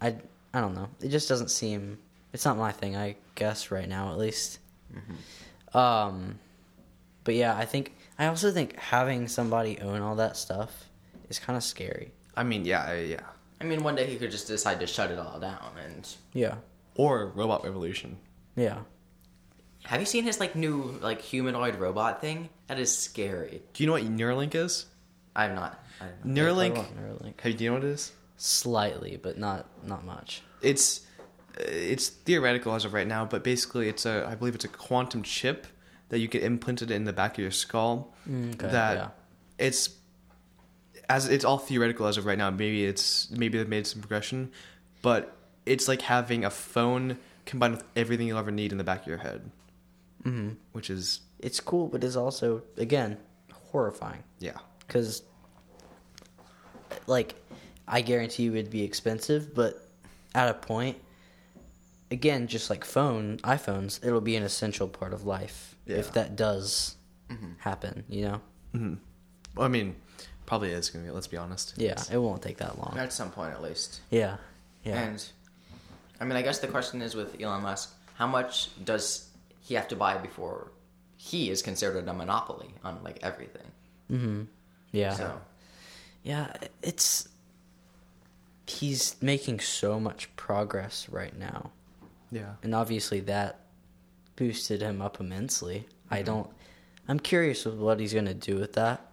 I 0.00 0.16
I 0.54 0.60
don't 0.62 0.74
know. 0.74 0.88
It 1.02 1.08
just 1.10 1.28
doesn't 1.28 1.50
seem. 1.50 1.98
It's 2.32 2.44
not 2.44 2.56
my 2.56 2.72
thing. 2.72 2.96
I 2.96 3.16
guess 3.34 3.70
right 3.70 3.88
now, 3.88 4.12
at 4.12 4.18
least. 4.18 4.58
Um, 5.74 6.38
but 7.24 7.34
yeah, 7.34 7.56
I 7.56 7.64
think 7.64 7.94
I 8.18 8.26
also 8.26 8.50
think 8.52 8.76
having 8.76 9.28
somebody 9.28 9.78
own 9.80 10.00
all 10.00 10.16
that 10.16 10.36
stuff 10.36 10.88
is 11.28 11.38
kind 11.38 11.56
of 11.56 11.62
scary. 11.62 12.12
I 12.36 12.42
mean, 12.42 12.64
yeah, 12.64 12.84
I- 12.84 12.94
yeah. 13.00 13.20
I 13.60 13.64
mean, 13.64 13.82
one 13.82 13.94
day 13.94 14.06
he 14.06 14.16
could 14.16 14.30
just 14.30 14.48
decide 14.48 14.80
to 14.80 14.86
shut 14.86 15.10
it 15.10 15.18
all 15.18 15.38
down. 15.38 15.72
And 15.84 16.08
Yeah, 16.32 16.56
Or 16.94 17.26
Robot 17.34 17.64
Revolution. 17.64 18.16
yeah. 18.56 18.78
have 19.84 20.00
you 20.00 20.06
seen 20.06 20.24
his 20.24 20.40
like 20.40 20.54
new 20.56 20.98
like 21.02 21.20
humanoid 21.20 21.76
robot 21.76 22.20
thing? 22.20 22.48
That 22.68 22.78
is 22.78 22.96
scary. 22.96 23.62
Do 23.72 23.82
you 23.82 23.86
know 23.86 23.94
what 23.94 24.04
Neuralink 24.04 24.54
is? 24.54 24.86
I'm 25.34 25.54
not. 25.54 25.82
I'm 26.00 26.08
not. 26.24 26.36
Neuralink. 26.36 26.72
I 26.76 26.78
want 26.78 26.96
Neuralink. 27.00 27.40
Hey, 27.40 27.52
do 27.52 27.64
you 27.64 27.70
know 27.70 27.76
what 27.76 27.84
it 27.84 27.90
is? 27.90 28.12
Slightly, 28.36 29.18
but 29.22 29.38
not 29.38 29.66
not 29.86 30.04
much. 30.04 30.42
It's 30.62 31.02
it's 31.58 32.08
theoretical 32.08 32.74
as 32.74 32.84
of 32.84 32.94
right 32.94 33.06
now, 33.06 33.24
but 33.26 33.44
basically, 33.44 33.88
it's 33.88 34.06
a 34.06 34.26
I 34.28 34.34
believe 34.34 34.54
it's 34.54 34.64
a 34.64 34.68
quantum 34.68 35.22
chip 35.22 35.66
that 36.08 36.18
you 36.18 36.28
get 36.28 36.42
implanted 36.42 36.90
in 36.90 37.04
the 37.04 37.12
back 37.12 37.32
of 37.34 37.38
your 37.38 37.50
skull. 37.50 38.14
Mm, 38.28 38.54
okay, 38.54 38.68
that 38.68 38.96
yeah. 38.96 39.08
it's 39.58 39.88
as 41.10 41.28
it's 41.28 41.44
all 41.44 41.58
theoretical 41.58 42.06
as 42.06 42.16
of 42.16 42.24
right 42.24 42.38
now. 42.38 42.50
Maybe 42.50 42.84
it's 42.86 43.30
maybe 43.30 43.58
they've 43.58 43.68
made 43.68 43.86
some 43.86 44.00
progression, 44.00 44.50
but 45.02 45.36
it's 45.66 45.86
like 45.88 46.02
having 46.02 46.44
a 46.44 46.50
phone 46.50 47.18
combined 47.46 47.74
with 47.76 47.84
everything 47.96 48.26
you'll 48.28 48.38
ever 48.38 48.50
need 48.52 48.70
in 48.72 48.78
the 48.78 48.84
back 48.84 49.00
of 49.02 49.06
your 49.08 49.18
head, 49.18 49.50
hmm 50.22 50.50
which 50.72 50.88
is 50.90 51.20
It's 51.38 51.60
cool, 51.60 51.88
but 51.88 52.04
it's 52.04 52.16
also 52.16 52.62
again 52.76 53.18
horrifying. 53.72 54.22
yeah. 54.38 54.58
because 54.86 55.22
like 57.06 57.34
i 57.86 58.00
guarantee 58.00 58.42
you 58.44 58.52
it'd 58.54 58.70
be 58.70 58.82
expensive 58.82 59.54
but 59.54 59.86
at 60.34 60.48
a 60.48 60.54
point 60.54 60.96
again, 62.12 62.46
just 62.48 62.70
like 62.70 62.84
phone 62.84 63.38
iPhones, 63.44 64.04
it'll 64.04 64.20
be 64.20 64.34
an 64.34 64.42
essential 64.42 64.88
part 64.88 65.12
of 65.12 65.24
life 65.24 65.76
Yeah. 65.86 65.98
if 65.98 66.12
that 66.14 66.34
does 66.36 66.96
happen. 67.58 68.02
You 68.08 68.22
know, 68.22 68.40
Mm-hmm. 68.74 68.94
Well, 69.56 69.64
I 69.66 69.68
mean, 69.68 69.94
probably 70.50 70.72
is 70.72 70.90
gonna 70.90 71.04
be. 71.04 71.10
Let's 71.12 71.28
be 71.28 71.36
honest. 71.36 71.74
yeah, 71.76 72.02
it 72.10 72.18
won't 72.18 72.42
take 72.42 72.56
that 72.56 72.76
long. 72.76 72.96
At 72.98 73.12
some 73.12 73.30
point, 73.30 73.52
at 73.52 73.62
least. 73.62 74.00
Yeah, 74.10 74.38
yeah. 74.82 75.00
And 75.00 75.24
I 76.20 76.24
mean, 76.24 76.36
I 76.36 76.42
guess 76.42 76.58
the 76.58 76.66
question 76.66 77.00
is 77.02 77.14
with 77.14 77.40
Elon 77.40 77.62
Musk, 77.62 77.94
how 78.14 78.26
much 78.26 78.70
does 78.84 79.28
he 79.60 79.74
have 79.74 79.86
to 79.88 79.96
buy 79.96 80.18
before 80.18 80.72
he 81.16 81.50
is 81.50 81.62
considered 81.62 82.08
a 82.08 82.12
monopoly 82.12 82.74
on 82.82 82.98
like 83.04 83.20
everything? 83.22 83.70
mm-hmm. 84.10 84.42
Yeah. 84.90 85.14
So 85.14 85.40
Yeah, 86.24 86.52
it's 86.82 87.28
he's 88.66 89.14
making 89.22 89.60
so 89.60 90.00
much 90.00 90.34
progress 90.34 91.08
right 91.08 91.38
now. 91.38 91.70
Yeah. 92.32 92.54
And 92.64 92.74
obviously 92.74 93.20
that 93.20 93.60
boosted 94.34 94.82
him 94.82 95.00
up 95.00 95.20
immensely. 95.20 95.86
I 96.10 96.22
don't 96.22 96.50
I'm 97.06 97.20
curious 97.20 97.64
with 97.64 97.76
what 97.76 98.00
he's 98.00 98.12
going 98.12 98.26
to 98.26 98.34
do 98.34 98.56
with 98.56 98.72
that. 98.72 99.09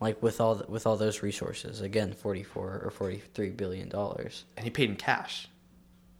Like 0.00 0.22
with 0.22 0.40
all 0.40 0.62
with 0.68 0.86
all 0.86 0.96
those 0.96 1.22
resources. 1.22 1.80
Again, 1.80 2.12
44 2.12 2.82
or 2.84 2.90
43 2.90 3.50
billion 3.50 3.88
dollars. 3.88 4.44
And 4.56 4.64
he 4.64 4.70
paid 4.70 4.90
in 4.90 4.96
cash. 4.96 5.48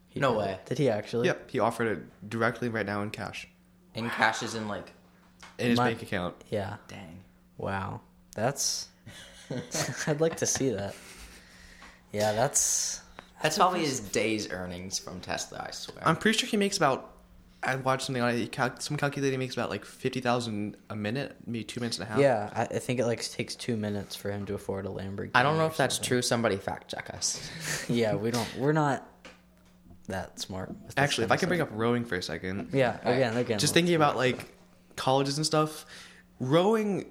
He 0.09 0.19
No 0.21 0.31
did- 0.33 0.39
way. 0.39 0.59
Did 0.67 0.79
he 0.79 0.89
actually? 0.91 1.27
Yep. 1.29 1.51
He 1.51 1.59
offered 1.61 1.87
it 1.99 2.29
directly 2.31 2.69
right 2.69 2.87
now 2.87 3.03
in 3.03 3.11
cash 3.11 3.47
in 3.95 4.09
cash 4.11 4.43
is 4.43 4.55
in 4.55 4.69
like 4.69 4.93
in 5.59 5.71
his 5.71 5.79
My- 5.79 5.91
bank 5.91 6.03
account. 6.03 6.35
Yeah. 6.51 6.77
dang. 6.89 7.21
Wow. 7.57 8.01
That's 8.35 8.89
I'd 10.07 10.21
like 10.21 10.37
to 10.39 10.47
see 10.47 10.71
that. 10.71 10.95
Yeah, 12.13 12.33
that's 12.33 13.01
That's 13.43 13.57
probably 13.59 13.81
his 13.81 14.01
day's 14.01 14.51
earnings 14.51 14.99
from 14.99 15.21
Tesla. 15.21 15.65
I 15.69 15.71
swear. 15.71 16.07
I'm 16.07 16.17
pretty 16.17 16.39
sure 16.39 16.49
he 16.49 16.57
makes 16.57 16.77
about. 16.77 17.13
I 17.63 17.75
watched 17.77 18.07
something 18.07 18.23
on 18.23 18.35
it. 18.35 18.53
Cal- 18.53 18.79
some 18.79 18.97
calculated 18.97 19.33
he 19.33 19.39
makes 19.39 19.55
about 19.55 19.69
like 19.69 19.85
fifty 19.85 20.21
thousand 20.21 20.77
a 20.89 20.97
minute, 20.97 21.37
maybe 21.47 21.65
two 21.65 21.81
minutes 21.81 21.99
and 21.99 22.07
a 22.07 22.11
half. 22.11 22.21
Yeah, 22.21 22.51
I, 22.55 22.63
I 22.63 22.79
think 22.79 23.01
it 23.01 23.07
like 23.07 23.29
takes 23.31 23.57
2 23.57 23.77
minutes 23.77 24.15
for 24.15 24.31
him 24.31 24.47
to 24.47 24.55
afford 24.55 24.87
a 24.87 24.91
Lamborghini. 24.91 25.33
I 25.35 25.43
don't 25.43 25.59
know 25.59 25.67
if 25.67 25.77
that's 25.77 25.97
something. 25.97 26.09
true. 26.09 26.23
Somebody 26.23 26.57
fact 26.57 26.91
check 26.91 27.11
us. 27.11 27.87
yeah, 27.89 28.15
we 28.15 28.31
don't. 28.31 28.49
We're 28.57 28.73
not 28.73 29.07
that 30.07 30.39
smart. 30.41 30.73
Actually, 30.97 31.25
if 31.25 31.33
I 31.33 31.37
can 31.37 31.49
bring 31.49 31.61
up 31.61 31.71
rowing 31.73 32.05
for 32.05 32.15
a 32.15 32.23
second. 32.23 32.71
Yeah, 32.73 32.99
again, 33.03 33.37
again. 33.37 33.59
Just 33.59 33.75
thinking 33.75 33.95
about 33.95 34.17
like 34.17 34.47
colleges 34.97 35.37
and 35.37 35.45
stuff, 35.45 35.85
rowing 36.41 37.11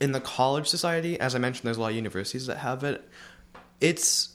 in 0.00 0.12
the 0.12 0.20
college 0.20 0.68
society, 0.68 1.18
as 1.20 1.34
I 1.34 1.38
mentioned, 1.38 1.66
there's 1.66 1.76
a 1.76 1.80
lot 1.80 1.90
of 1.90 1.96
universities 1.96 2.46
that 2.46 2.58
have 2.58 2.84
it. 2.84 3.08
It's 3.80 4.33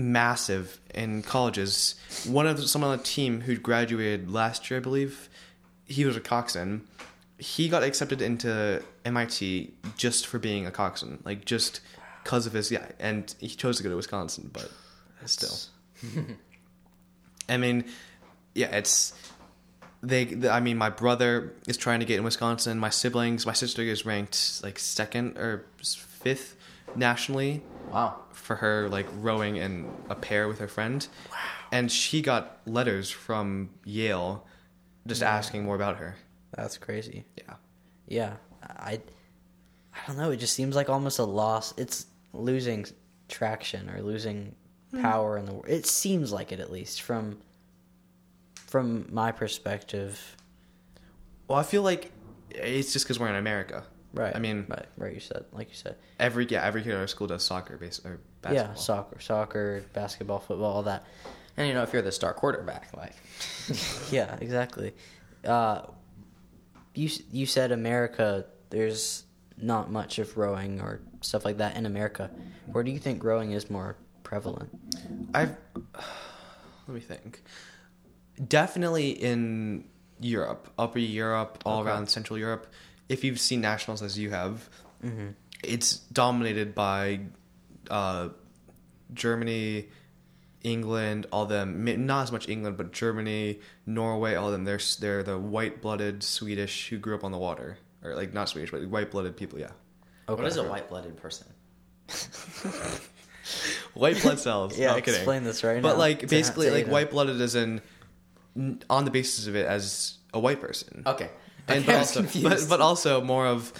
massive 0.00 0.80
in 0.94 1.22
colleges. 1.22 1.94
One 2.26 2.46
of 2.46 2.60
someone 2.68 2.90
on 2.90 2.98
the 2.98 3.04
team 3.04 3.42
who 3.42 3.56
graduated 3.56 4.30
last 4.30 4.70
year, 4.70 4.80
I 4.80 4.82
believe, 4.82 5.28
he 5.86 6.04
was 6.04 6.16
a 6.16 6.20
coxswain. 6.20 6.82
He 7.38 7.68
got 7.68 7.82
accepted 7.82 8.20
into 8.20 8.82
MIT 9.04 9.72
just 9.96 10.26
for 10.26 10.38
being 10.38 10.66
a 10.66 10.70
coxswain, 10.70 11.20
like 11.24 11.44
just 11.44 11.80
because 12.22 12.46
of 12.46 12.52
his 12.52 12.70
yeah, 12.70 12.86
and 12.98 13.34
he 13.38 13.48
chose 13.48 13.78
to 13.78 13.82
go 13.82 13.88
to 13.88 13.96
Wisconsin, 13.96 14.50
but 14.52 14.70
still. 15.26 15.56
I 17.48 17.56
mean, 17.56 17.84
yeah, 18.54 18.76
it's 18.76 19.14
they. 20.02 20.48
I 20.48 20.60
mean, 20.60 20.76
my 20.76 20.90
brother 20.90 21.54
is 21.66 21.76
trying 21.76 22.00
to 22.00 22.06
get 22.06 22.18
in 22.18 22.24
Wisconsin. 22.24 22.78
My 22.78 22.90
siblings, 22.90 23.46
my 23.46 23.52
sister 23.52 23.82
is 23.82 24.04
ranked 24.04 24.60
like 24.62 24.78
second 24.78 25.38
or 25.38 25.64
fifth 25.82 26.56
nationally 26.94 27.62
Wow. 27.90 28.16
for 28.32 28.56
her 28.56 28.88
like 28.88 29.06
rowing 29.18 29.56
in 29.56 29.90
a 30.08 30.14
pair 30.14 30.48
with 30.48 30.58
her 30.58 30.68
friend. 30.68 31.06
Wow. 31.30 31.36
And 31.72 31.90
she 31.90 32.22
got 32.22 32.60
letters 32.66 33.10
from 33.10 33.70
Yale 33.84 34.46
just 35.06 35.22
asking 35.22 35.64
more 35.64 35.74
about 35.74 35.96
her. 35.96 36.16
That's 36.54 36.78
crazy. 36.78 37.24
Yeah. 37.36 37.54
Yeah, 38.06 38.34
I, 38.62 39.00
I 39.94 40.06
don't 40.06 40.16
know. 40.16 40.30
It 40.30 40.38
just 40.38 40.54
seems 40.54 40.74
like 40.74 40.88
almost 40.88 41.18
a 41.18 41.24
loss. 41.24 41.72
It's 41.76 42.06
losing 42.32 42.86
traction 43.28 43.88
or 43.88 44.02
losing 44.02 44.54
hmm. 44.90 45.00
power 45.00 45.38
in 45.38 45.46
the 45.46 45.52
world. 45.52 45.66
It 45.68 45.86
seems 45.86 46.32
like 46.32 46.52
it, 46.52 46.60
at 46.60 46.70
least 46.70 47.02
from, 47.02 47.38
from 48.54 49.06
my 49.10 49.30
perspective. 49.32 50.36
Well, 51.46 51.58
I 51.58 51.62
feel 51.62 51.82
like 51.82 52.10
it's 52.50 52.92
just 52.92 53.04
because 53.04 53.18
we're 53.18 53.28
in 53.28 53.36
America. 53.36 53.84
Right. 54.12 54.34
I 54.34 54.38
mean, 54.40 54.66
right. 54.68 54.86
Right. 54.96 55.14
You 55.14 55.20
said, 55.20 55.44
like 55.52 55.68
you 55.68 55.74
said. 55.76 55.96
every 56.18 56.46
yeah, 56.46 56.64
every 56.64 56.82
kid 56.82 56.92
at 56.92 56.98
our 56.98 57.06
school 57.06 57.26
does 57.28 57.44
soccer, 57.44 57.76
base 57.76 58.00
or 58.04 58.20
basketball. 58.42 58.72
Yeah, 58.74 58.74
soccer, 58.74 59.20
soccer, 59.20 59.84
basketball, 59.92 60.40
football, 60.40 60.72
all 60.72 60.82
that. 60.84 61.04
And 61.56 61.68
you 61.68 61.74
know, 61.74 61.82
if 61.82 61.92
you're 61.92 62.02
the 62.02 62.10
star 62.12 62.32
quarterback, 62.34 62.88
like 62.96 63.14
yeah, 64.10 64.36
exactly. 64.40 64.94
Uh, 65.44 65.82
you 66.94 67.08
you 67.30 67.46
said 67.46 67.70
America. 67.72 68.46
There's 68.70 69.24
not 69.56 69.90
much 69.90 70.18
of 70.18 70.36
rowing 70.36 70.80
or 70.80 71.00
stuff 71.20 71.44
like 71.44 71.58
that 71.58 71.76
in 71.76 71.86
America. 71.86 72.30
Where 72.66 72.82
do 72.82 72.90
you 72.90 72.98
think 72.98 73.22
rowing 73.22 73.52
is 73.52 73.68
more 73.70 73.96
prevalent? 74.22 74.70
I've 75.34 75.54
let 76.88 76.94
me 76.94 77.00
think. 77.00 77.42
Definitely 78.48 79.10
in 79.10 79.84
Europe, 80.20 80.70
Upper 80.78 80.98
Europe, 80.98 81.62
all 81.66 81.80
Okay. 81.80 81.90
around 81.90 82.08
Central 82.08 82.38
Europe. 82.38 82.66
If 83.10 83.24
you've 83.24 83.40
seen 83.40 83.60
nationals 83.60 84.02
as 84.02 84.18
you 84.18 84.30
have, 84.30 84.68
Mm-hmm. 85.04 85.28
it's 85.64 85.96
dominated 86.12 86.74
by 86.74 87.20
uh, 87.90 88.28
Germany, 89.14 89.88
England, 90.62 91.26
all 91.32 91.46
them. 91.46 91.84
Not 92.06 92.22
as 92.24 92.32
much 92.32 92.48
England, 92.48 92.76
but 92.76 92.92
Germany, 92.92 93.60
Norway, 93.86 94.34
all 94.34 94.50
them. 94.50 94.64
They're 94.64 94.78
they're 95.00 95.22
the 95.22 95.38
white-blooded 95.38 96.22
Swedish 96.22 96.88
who 96.90 96.98
grew 96.98 97.14
up 97.14 97.24
on 97.24 97.32
the 97.32 97.38
water, 97.38 97.78
or 98.04 98.14
like 98.14 98.34
not 98.34 98.48
Swedish, 98.50 98.70
but 98.70 98.86
white-blooded 98.86 99.36
people. 99.38 99.58
Yeah, 99.58 99.72
what 100.26 100.44
is 100.44 100.56
a 100.58 100.64
white-blooded 100.64 101.16
person? 101.16 101.46
white 103.94 104.20
blood 104.22 104.38
cells. 104.38 104.78
Yeah, 104.78 104.88
not 104.88 104.98
kidding. 105.04 105.14
explain 105.14 105.44
this 105.44 105.64
right 105.64 105.80
but 105.82 105.92
now 105.94 105.98
like 105.98 106.28
basically 106.28 106.70
like 106.70 106.86
white 106.86 107.10
blooded 107.10 107.40
as 107.40 107.54
in 107.54 107.80
on 108.88 109.04
the 109.04 109.10
basis 109.10 109.46
of 109.46 109.56
it 109.56 109.66
as 109.66 110.18
a 110.34 110.38
white 110.40 110.60
person 110.60 111.02
Okay. 111.06 111.30
And 111.70 111.86
but 111.86 111.94
also 111.96 112.22
but, 112.42 112.66
but 112.68 112.80
also 112.80 113.20
more 113.20 113.46
of 113.46 113.72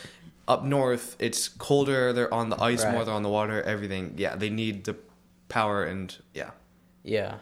up 0.49 0.65
north 0.65 1.17
it's 1.19 1.49
colder 1.49 2.13
they're 2.13 2.33
on 2.33 2.49
the 2.49 2.61
ice 2.61 2.85
more 2.85 3.05
they're 3.05 3.15
on 3.15 3.23
the 3.23 3.29
water 3.29 3.63
everything 3.63 4.15
yeah 4.17 4.35
they 4.37 4.51
need 4.51 4.85
the 4.85 4.97
power 5.49 5.85
and 5.85 6.17
yeah 6.35 6.51
Yeah. 7.03 7.37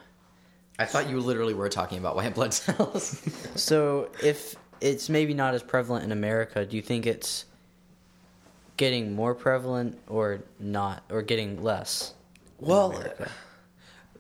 I 0.79 0.85
thought 0.85 1.09
you 1.11 1.19
literally 1.21 1.55
were 1.55 1.69
talking 1.69 1.99
about 1.99 2.15
white 2.15 2.35
blood 2.35 2.55
cells. 2.55 3.21
So 3.57 4.11
if 4.23 4.55
it's 4.81 5.09
maybe 5.09 5.35
not 5.35 5.55
as 5.55 5.63
prevalent 5.63 6.05
in 6.05 6.13
America, 6.13 6.65
do 6.65 6.77
you 6.77 6.83
think 6.83 7.05
it's 7.05 7.45
getting 8.77 9.15
more 9.15 9.35
prevalent 9.35 9.99
or 10.07 10.41
not, 10.61 11.03
or 11.11 11.23
getting 11.23 11.63
less? 11.63 12.15
well 12.61 12.93
America? 12.93 13.31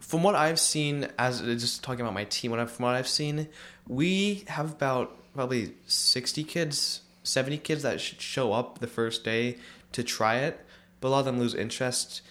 from 0.00 0.22
what 0.22 0.34
i've 0.34 0.60
seen 0.60 1.08
as 1.18 1.40
just 1.40 1.82
talking 1.82 2.00
about 2.00 2.14
my 2.14 2.24
team 2.24 2.50
what 2.52 2.60
I've, 2.60 2.70
from 2.70 2.84
what 2.86 2.94
i've 2.94 3.08
seen 3.08 3.48
we 3.88 4.44
have 4.46 4.70
about 4.72 5.16
probably 5.38 5.70
60 5.86 6.42
kids 6.42 7.02
70 7.22 7.58
kids 7.58 7.84
that 7.84 8.00
should 8.00 8.20
show 8.20 8.52
up 8.52 8.80
the 8.80 8.88
first 8.88 9.22
day 9.22 9.56
to 9.92 10.02
try 10.02 10.38
it 10.38 10.66
but 11.00 11.06
a 11.06 11.10
lot 11.10 11.20
of 11.20 11.26
them 11.26 11.38
lose 11.38 11.54
interest. 11.54 12.22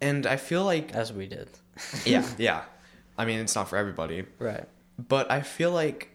And 0.00 0.26
i 0.26 0.34
feel 0.36 0.64
like 0.64 0.92
as 0.92 1.12
we 1.12 1.28
did. 1.28 1.48
yeah 2.04 2.26
yeah. 2.38 2.62
I 3.16 3.26
mean 3.26 3.38
it's 3.38 3.54
not 3.54 3.68
for 3.68 3.76
everybody. 3.76 4.24
Right. 4.40 4.64
but 4.98 5.30
i 5.30 5.40
feel 5.40 5.70
like 5.70 6.08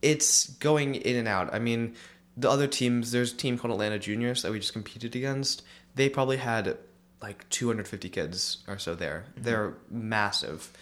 it's 0.00 0.48
going 0.48 0.94
in 0.94 1.16
and 1.16 1.28
out. 1.28 1.52
I 1.52 1.58
mean 1.58 1.94
the 2.34 2.48
other 2.48 2.66
teams 2.66 3.12
there's 3.12 3.34
a 3.34 3.36
team 3.36 3.58
called 3.58 3.72
atlanta 3.72 3.98
juniors 3.98 4.40
that 4.44 4.50
we 4.50 4.60
just 4.60 4.72
competed 4.72 5.14
against. 5.14 5.62
They 5.94 6.08
probably 6.08 6.38
had 6.38 6.78
like 7.20 7.46
250 7.50 8.08
kids 8.08 8.64
or 8.66 8.78
so 8.78 8.94
there. 8.94 9.26
Mm-hmm. 9.32 9.42
They're 9.42 9.74
massive. 9.90 10.72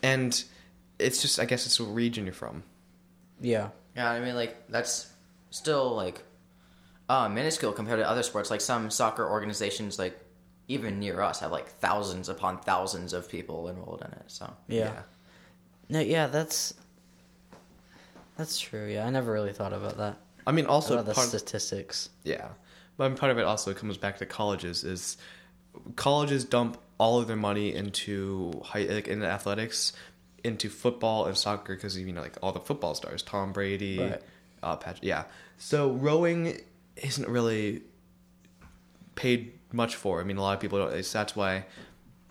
And 0.00 0.44
it's 1.00 1.20
just 1.20 1.40
i 1.40 1.44
guess 1.44 1.66
it's 1.66 1.80
what 1.80 1.92
region 1.92 2.24
you're 2.24 2.32
from 2.32 2.62
Yeah. 3.40 3.68
yeah, 3.96 4.10
I 4.10 4.20
mean, 4.20 4.34
like 4.34 4.68
that's 4.68 5.10
still 5.50 5.94
like 5.94 6.22
uh, 7.08 7.28
minuscule 7.28 7.72
compared 7.72 8.00
to 8.00 8.08
other 8.08 8.22
sports. 8.22 8.50
Like 8.50 8.60
some 8.60 8.90
soccer 8.90 9.28
organizations, 9.28 9.98
like 9.98 10.18
even 10.68 10.98
near 10.98 11.20
us, 11.20 11.40
have 11.40 11.52
like 11.52 11.68
thousands 11.68 12.28
upon 12.28 12.58
thousands 12.58 13.12
of 13.12 13.28
people 13.28 13.68
enrolled 13.68 14.02
in 14.02 14.12
it. 14.12 14.24
So 14.26 14.52
Yeah. 14.66 15.02
No, 15.88 16.00
yeah, 16.00 16.26
that's 16.26 16.74
that's 18.36 18.60
true. 18.60 18.86
Yeah, 18.86 19.06
I 19.06 19.10
never 19.10 19.32
really 19.32 19.52
thought 19.52 19.72
about 19.72 19.96
that. 19.98 20.16
i 20.46 20.52
mean 20.52 20.66
also 20.66 20.94
about 20.94 21.06
the 21.06 21.14
part, 21.14 21.28
statistics. 21.28 22.10
Yeah, 22.24 22.48
but 22.96 23.04
I 23.04 23.08
mean, 23.08 23.18
part 23.18 23.32
of 23.32 23.38
it 23.38 23.44
also 23.44 23.74
comes 23.74 23.96
back 23.96 24.18
to 24.18 24.26
colleges. 24.26 24.84
Is 24.84 25.16
colleges 25.96 26.44
dump 26.44 26.78
all 26.98 27.20
of 27.20 27.26
their 27.26 27.36
money 27.36 27.74
into 27.74 28.60
high, 28.64 28.84
like 28.84 29.08
in 29.08 29.22
athletics, 29.22 29.92
into 30.44 30.68
football 30.68 31.26
and 31.26 31.36
soccer 31.36 31.74
because 31.74 31.96
you 31.98 32.12
know 32.12 32.20
like 32.22 32.36
all 32.42 32.52
the 32.52 32.60
football 32.60 32.94
stars, 32.94 33.22
Tom 33.22 33.52
Brady, 33.52 33.98
Right. 33.98 34.22
uh, 34.62 34.76
Patrick. 34.76 35.04
Yeah, 35.04 35.24
so 35.56 35.90
rowing 35.92 36.60
isn't 36.96 37.28
really 37.28 37.82
paid 39.14 39.52
much 39.72 39.96
for. 39.96 40.20
I 40.20 40.24
mean, 40.24 40.36
a 40.36 40.42
lot 40.42 40.54
of 40.54 40.60
people 40.60 40.78
don't. 40.78 41.04
That's 41.12 41.36
why 41.36 41.64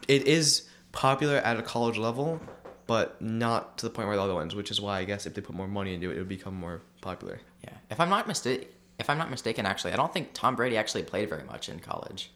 it 0.07 0.23
is 0.27 0.67
popular 0.91 1.35
at 1.37 1.57
a 1.57 1.61
college 1.61 1.97
level, 1.97 2.39
but 2.87 3.21
not 3.21 3.77
to 3.79 3.85
the 3.85 3.89
point 3.89 4.07
where 4.07 4.17
the 4.17 4.23
other 4.23 4.33
ones. 4.33 4.55
Which 4.55 4.71
is 4.71 4.79
why 4.81 4.99
I 4.99 5.03
guess 5.03 5.25
if 5.25 5.33
they 5.33 5.41
put 5.41 5.55
more 5.55 5.67
money 5.67 5.93
into 5.93 6.09
it, 6.11 6.15
it 6.15 6.19
would 6.19 6.29
become 6.29 6.55
more 6.55 6.81
popular. 7.01 7.39
Yeah. 7.63 7.73
If 7.91 7.99
I'm 7.99 8.09
not 8.09 8.27
mistaken, 8.27 8.67
if 8.99 9.09
I'm 9.09 9.17
not 9.17 9.29
mistaken, 9.29 9.65
actually, 9.65 9.93
I 9.93 9.97
don't 9.97 10.13
think 10.13 10.29
Tom 10.33 10.55
Brady 10.55 10.77
actually 10.77 11.03
played 11.03 11.29
very 11.29 11.43
much 11.43 11.69
in 11.69 11.79
college. 11.79 12.31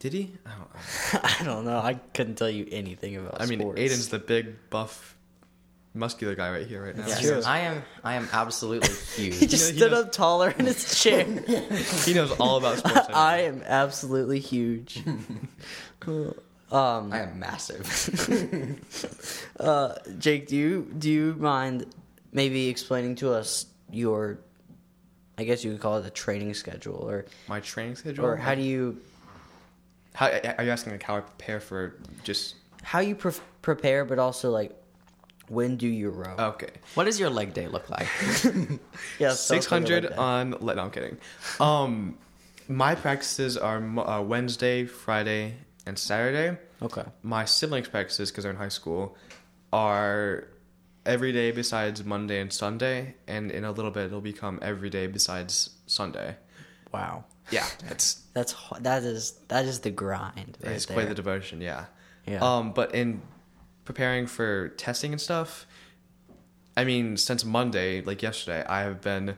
Did 0.00 0.12
he? 0.12 0.32
I 0.46 0.50
don't 0.50 0.74
know. 0.74 1.20
I 1.40 1.44
don't 1.44 1.64
know. 1.64 1.78
I 1.78 1.94
couldn't 2.14 2.36
tell 2.36 2.50
you 2.50 2.66
anything 2.70 3.16
about. 3.16 3.40
I 3.40 3.46
mean, 3.46 3.58
sports. 3.60 3.80
Aiden's 3.80 4.08
the 4.10 4.18
big, 4.20 4.54
buff, 4.70 5.16
muscular 5.92 6.36
guy 6.36 6.50
right 6.52 6.66
here, 6.66 6.84
right 6.84 6.96
now. 6.96 7.06
That's 7.06 7.20
Yes, 7.22 7.30
true. 7.30 7.42
I 7.44 7.58
am. 7.60 7.82
I 8.04 8.14
am 8.14 8.28
absolutely 8.32 8.88
huge. 9.16 9.34
He 9.34 9.40
huge. 9.40 9.50
just 9.50 9.68
know, 9.68 9.72
he 9.72 9.78
stood 9.78 9.90
knows- 9.90 10.04
up 10.06 10.12
taller 10.12 10.50
in 10.56 10.66
his 10.66 11.00
chair. 11.02 11.24
He 12.04 12.14
knows 12.14 12.30
all 12.38 12.58
about 12.58 12.78
sports. 12.78 13.08
I 13.12 13.38
am 13.42 13.62
absolutely 13.66 14.38
huge. 14.38 15.02
um, 16.70 17.12
I 17.12 17.20
am 17.22 17.38
massive. 17.40 17.84
uh, 19.58 19.94
Jake, 20.18 20.46
do 20.48 20.56
you 20.56 20.92
do 20.96 21.10
you 21.10 21.34
mind 21.38 21.86
maybe 22.32 22.68
explaining 22.68 23.16
to 23.16 23.32
us 23.32 23.66
your, 23.90 24.38
I 25.38 25.44
guess 25.44 25.64
you 25.64 25.72
could 25.72 25.80
call 25.80 25.96
it 25.98 26.06
a 26.06 26.10
training 26.10 26.54
schedule, 26.54 26.96
or 26.96 27.24
My 27.48 27.60
training 27.60 27.96
schedule. 27.96 28.24
or 28.26 28.36
how 28.36 28.54
do 28.54 28.62
you 28.62 29.00
How 30.18 30.26
are 30.58 30.64
you 30.64 30.70
asking 30.72 30.92
like 30.94 31.02
how 31.04 31.16
I 31.18 31.20
prepare 31.20 31.60
for 31.60 31.94
just? 32.24 32.56
how 32.82 32.98
you 32.98 33.14
pre- 33.14 33.32
prepare, 33.62 34.04
but 34.04 34.18
also 34.18 34.50
like 34.50 34.72
when 35.48 35.76
do 35.76 35.86
you 35.86 36.10
row? 36.10 36.34
Okay. 36.38 36.70
what 36.94 37.04
does 37.04 37.20
your 37.20 37.30
leg 37.30 37.54
day 37.54 37.68
look 37.68 37.88
like? 37.88 38.08
yeah, 39.20 39.30
Six 39.30 39.66
hundred 39.66 40.12
on. 40.12 40.56
le- 40.60 40.74
No, 40.74 40.82
I'm 40.82 40.90
kidding. 40.90 41.18
Um, 41.60 42.18
my 42.68 42.96
practices 42.96 43.56
are 43.56 43.78
uh, 44.00 44.20
Wednesday, 44.20 44.86
Friday, 44.86 45.54
and 45.86 45.96
Saturday. 45.96 46.58
Okay. 46.82 47.04
My 47.22 47.44
siblings' 47.44 47.88
practices, 47.88 48.30
because 48.32 48.42
they're 48.42 48.52
in 48.52 48.58
high 48.58 48.68
school, 48.80 49.16
are 49.72 50.48
every 51.06 51.30
day 51.32 51.52
besides 51.52 52.04
Monday 52.04 52.40
and 52.40 52.52
Sunday, 52.52 53.14
and 53.28 53.52
in 53.52 53.64
a 53.64 53.70
little 53.70 53.92
bit 53.92 54.06
it'll 54.06 54.20
become 54.20 54.58
every 54.62 54.90
day 54.90 55.06
besides 55.06 55.70
Sunday. 55.86 56.34
Wow. 56.92 57.24
Yeah, 57.50 57.66
it's 57.88 58.22
That's 58.34 58.54
that 58.80 59.02
is 59.02 59.32
that 59.48 59.64
is 59.64 59.80
the 59.80 59.90
grind. 59.90 60.58
Right 60.62 60.74
it's 60.74 60.86
there. 60.86 60.96
quite 60.96 61.08
the 61.08 61.14
devotion. 61.14 61.60
Yeah. 61.60 61.86
Yeah. 62.26 62.40
Um, 62.40 62.72
but 62.72 62.94
in 62.94 63.22
preparing 63.84 64.26
for 64.26 64.68
testing 64.70 65.12
and 65.12 65.20
stuff, 65.20 65.66
I 66.76 66.84
mean, 66.84 67.16
since 67.16 67.44
Monday, 67.44 68.02
like 68.02 68.22
yesterday, 68.22 68.64
I 68.68 68.82
have 68.82 69.00
been, 69.00 69.36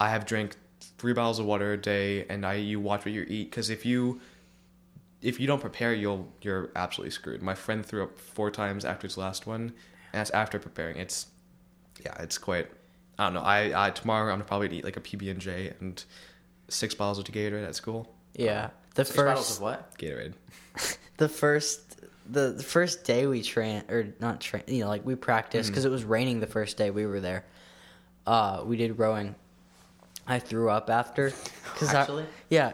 I 0.00 0.10
have 0.10 0.26
drank 0.26 0.56
three 0.98 1.12
bottles 1.12 1.38
of 1.38 1.46
water 1.46 1.74
a 1.74 1.76
day, 1.76 2.24
and 2.28 2.44
I 2.44 2.54
you 2.54 2.80
watch 2.80 3.04
what 3.04 3.12
you 3.12 3.24
eat 3.28 3.50
because 3.50 3.70
if 3.70 3.84
you, 3.84 4.20
if 5.22 5.38
you 5.38 5.46
don't 5.46 5.60
prepare, 5.60 5.92
you'll 5.92 6.32
you're 6.42 6.70
absolutely 6.74 7.10
screwed. 7.10 7.42
My 7.42 7.54
friend 7.54 7.84
threw 7.84 8.02
up 8.02 8.18
four 8.18 8.50
times 8.50 8.84
after 8.84 9.06
his 9.06 9.16
last 9.16 9.46
one, 9.46 9.60
and 9.60 9.74
that's 10.14 10.30
after 10.30 10.58
preparing. 10.58 10.96
It's, 10.96 11.26
yeah, 12.04 12.20
it's 12.20 12.38
quite. 12.38 12.68
I 13.18 13.24
don't 13.24 13.34
know. 13.34 13.40
I, 13.42 13.88
I 13.88 13.90
tomorrow 13.90 14.32
I'm 14.32 14.38
gonna 14.38 14.44
probably 14.48 14.76
eat 14.78 14.84
like 14.84 14.96
a 14.96 15.00
PB 15.00 15.30
and 15.30 15.40
J 15.40 15.72
and 15.80 16.02
six 16.68 16.94
bottles 16.94 17.18
of 17.18 17.24
Gatorade 17.26 17.66
at 17.66 17.74
school. 17.74 18.12
yeah. 18.34 18.70
The 18.94 19.04
Six 19.04 19.16
bottles 19.16 19.46
first 19.46 19.56
of 19.58 19.62
what? 19.62 19.98
Gatorade. 19.98 20.32
the 21.18 21.28
first 21.28 22.00
the, 22.28 22.52
the 22.52 22.62
first 22.62 23.04
day 23.04 23.26
we 23.26 23.42
train 23.42 23.82
or 23.88 24.08
not 24.20 24.40
train 24.40 24.62
you 24.66 24.80
know 24.80 24.88
like 24.88 25.04
we 25.06 25.14
practiced 25.14 25.68
because 25.70 25.84
it 25.84 25.90
was 25.90 26.02
raining 26.04 26.40
the 26.40 26.46
first 26.46 26.76
day 26.76 26.90
we 26.90 27.06
were 27.06 27.20
there 27.20 27.44
uh 28.26 28.62
we 28.64 28.76
did 28.76 28.98
rowing 28.98 29.34
i 30.26 30.38
threw 30.40 30.68
up 30.70 30.90
after 30.90 31.32
because 31.72 31.94
Actually? 31.94 32.24
I, 32.24 32.26
yeah 32.50 32.72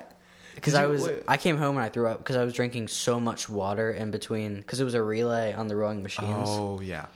because 0.54 0.74
i 0.74 0.86
was 0.86 1.06
wait. 1.06 1.22
i 1.28 1.36
came 1.36 1.58
home 1.58 1.76
and 1.76 1.84
i 1.84 1.90
threw 1.90 2.06
up 2.06 2.18
because 2.18 2.36
i 2.36 2.44
was 2.44 2.54
drinking 2.54 2.88
so 2.88 3.20
much 3.20 3.48
water 3.48 3.90
in 3.92 4.10
between 4.10 4.56
because 4.56 4.80
it 4.80 4.84
was 4.84 4.94
a 4.94 5.02
relay 5.02 5.52
on 5.52 5.68
the 5.68 5.76
rowing 5.76 6.02
machines 6.02 6.48
Oh 6.48 6.80
yeah. 6.80 7.06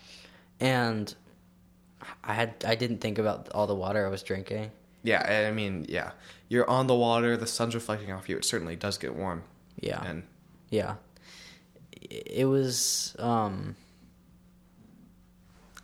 and 0.60 1.12
i 2.22 2.34
had 2.34 2.54
i 2.66 2.74
didn't 2.74 2.98
think 2.98 3.18
about 3.18 3.48
all 3.54 3.66
the 3.66 3.74
water 3.74 4.04
i 4.06 4.10
was 4.10 4.22
drinking 4.22 4.70
Yeah, 5.02 5.46
I 5.48 5.52
mean, 5.52 5.86
yeah. 5.88 6.12
You're 6.48 6.68
on 6.68 6.86
the 6.86 6.94
water, 6.94 7.36
the 7.36 7.46
sun's 7.46 7.74
reflecting 7.74 8.12
off 8.12 8.28
you. 8.28 8.36
It 8.36 8.44
certainly 8.44 8.76
does 8.76 8.98
get 8.98 9.14
warm. 9.14 9.42
yeah 9.80 10.02
And 10.04 10.22
Yeah. 10.70 10.96
It 12.00 12.46
was 12.48 13.16
um 13.18 13.76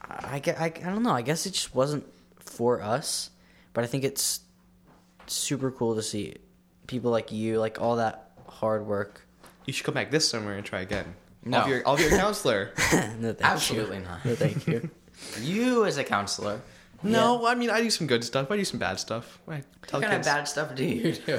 I, 0.03 0.43
I, 0.47 0.65
I 0.65 0.69
don't 0.69 1.03
know. 1.03 1.13
I 1.13 1.23
guess 1.23 1.47
it 1.47 1.53
just 1.53 1.75
wasn't 1.75 2.05
for 2.41 2.83
us, 2.83 3.31
but 3.73 3.85
I 3.85 3.87
think 3.87 4.05
it's 4.05 4.41
super 5.27 5.71
cool 5.71 5.95
to 5.95 6.03
see 6.03 6.35
people 6.87 7.11
like 7.11 7.33
you, 7.33 7.59
like 7.59 7.81
all 7.81 7.97
that 7.97 8.33
hard 8.47 8.87
work. 8.87 9.23
you 9.65 9.73
should 9.73 9.87
come 9.87 9.95
back 9.95 10.11
this 10.11 10.29
summer 10.29 10.53
and 10.53 10.65
try 10.67 10.81
again. 10.81 11.15
No. 11.45 11.59
I'll 11.59 11.65
be 11.65 11.71
your, 11.71 11.83
I'll 11.87 11.97
be 11.97 12.03
your 12.03 12.11
counselor. 12.19 12.73
no, 12.93 13.33
thank 13.33 13.43
Absolutely 13.43 13.99
you. 13.99 14.05
not. 14.05 14.25
No, 14.25 14.35
thank 14.35 14.67
you. 14.67 14.91
You 15.41 15.85
as 15.85 15.99
a 15.99 16.05
counselor. 16.05 16.61
No, 17.03 17.47
I 17.47 17.55
mean, 17.55 17.71
I 17.71 17.81
do 17.83 17.91
some 17.91 18.07
good 18.07 18.25
stuff. 18.25 18.51
I 18.51 18.57
do 18.57 18.65
some 18.65 18.79
bad 18.79 18.99
stuff. 19.01 19.39
I 19.49 19.63
tell 19.87 20.01
What 20.01 20.09
kind 20.09 20.15
of 20.15 20.19
kids. 20.21 20.29
bad 20.29 20.49
stuff 20.49 20.75
do 20.75 20.85
you 20.85 21.13
do? 21.13 21.33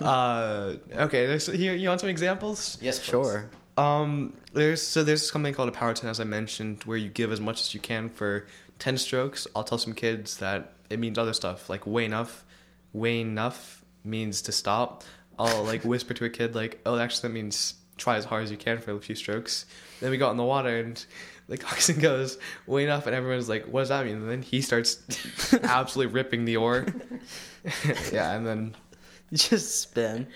uh, 0.04 0.74
okay, 0.92 1.26
there's, 1.26 1.46
here, 1.46 1.74
you 1.74 1.88
want 1.88 2.00
some 2.00 2.10
examples? 2.10 2.78
yes, 2.80 2.98
please. 2.98 3.10
Sure. 3.10 3.50
Um, 3.76 4.32
there's 4.54 4.80
so 4.82 5.04
there's 5.04 5.30
something 5.30 5.52
called 5.52 5.68
a 5.68 5.72
power 5.72 5.92
ten, 5.92 6.08
as 6.08 6.18
I 6.18 6.24
mentioned, 6.24 6.82
where 6.84 6.96
you 6.96 7.08
give 7.10 7.30
as 7.30 7.40
much 7.40 7.60
as 7.60 7.74
you 7.74 7.80
can 7.80 8.08
for 8.08 8.46
ten 8.78 8.96
strokes. 8.96 9.46
I'll 9.54 9.64
tell 9.64 9.76
some 9.78 9.92
kids 9.92 10.38
that 10.38 10.72
it 10.88 10.98
means 10.98 11.18
other 11.18 11.34
stuff, 11.34 11.68
like 11.68 11.86
way 11.86 12.04
enough. 12.06 12.44
Way 12.94 13.20
enough 13.20 13.84
means 14.02 14.40
to 14.42 14.52
stop. 14.52 15.04
I'll 15.38 15.64
like 15.64 15.84
whisper 15.84 16.14
to 16.14 16.24
a 16.24 16.30
kid 16.30 16.54
like, 16.54 16.80
"Oh, 16.86 16.98
actually, 16.98 17.28
that 17.28 17.34
means 17.34 17.74
try 17.98 18.16
as 18.16 18.24
hard 18.24 18.44
as 18.44 18.50
you 18.50 18.56
can 18.56 18.78
for 18.78 18.92
a 18.92 19.00
few 19.00 19.14
strokes." 19.14 19.66
Then 20.00 20.10
we 20.10 20.16
got 20.16 20.30
in 20.30 20.38
the 20.38 20.44
water 20.44 20.78
and 20.78 21.04
the 21.48 21.56
coxswain 21.58 21.98
goes, 22.00 22.38
"Way 22.66 22.84
enough," 22.84 23.06
and 23.06 23.14
everyone's 23.14 23.48
like, 23.48 23.66
"What 23.66 23.80
does 23.80 23.88
that 23.90 24.04
mean?" 24.04 24.16
And 24.16 24.30
then 24.30 24.42
he 24.42 24.60
starts 24.60 24.98
absolutely 25.62 26.12
ripping 26.12 26.44
the 26.44 26.56
oar. 26.56 26.86
yeah, 28.12 28.32
and 28.34 28.46
then 28.46 28.74
Just 29.32 29.80
spin. 29.80 30.26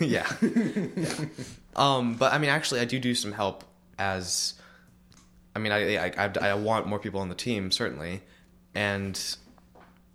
yeah. 0.00 0.30
yeah. 0.42 1.14
Um, 1.76 2.14
but 2.14 2.32
I 2.32 2.38
mean, 2.38 2.50
actually, 2.50 2.80
I 2.80 2.84
do 2.84 2.98
do 2.98 3.14
some 3.14 3.32
help 3.32 3.64
as. 3.98 4.54
I 5.54 5.58
mean, 5.58 5.72
I, 5.72 5.96
I 5.96 6.12
I 6.16 6.30
I 6.50 6.54
want 6.54 6.86
more 6.86 6.98
people 6.98 7.20
on 7.20 7.28
the 7.28 7.34
team 7.34 7.70
certainly, 7.70 8.22
and 8.74 9.18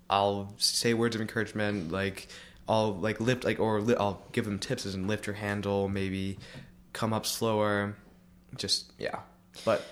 I'll 0.10 0.54
say 0.58 0.94
words 0.94 1.16
of 1.16 1.22
encouragement 1.22 1.92
like 1.92 2.28
I'll 2.68 2.94
like 2.96 3.20
lift 3.20 3.44
like 3.44 3.60
or 3.60 3.82
li- 3.82 3.96
I'll 4.00 4.22
give 4.32 4.46
them 4.46 4.60
tips 4.60 4.86
as 4.86 4.96
in 4.96 5.08
lift 5.08 5.28
your 5.28 5.36
handle, 5.36 5.90
maybe 5.90 6.38
come 6.94 7.14
up 7.14 7.26
slower, 7.26 7.96
just 8.56 8.92
yeah. 8.98 9.20
But 9.64 9.86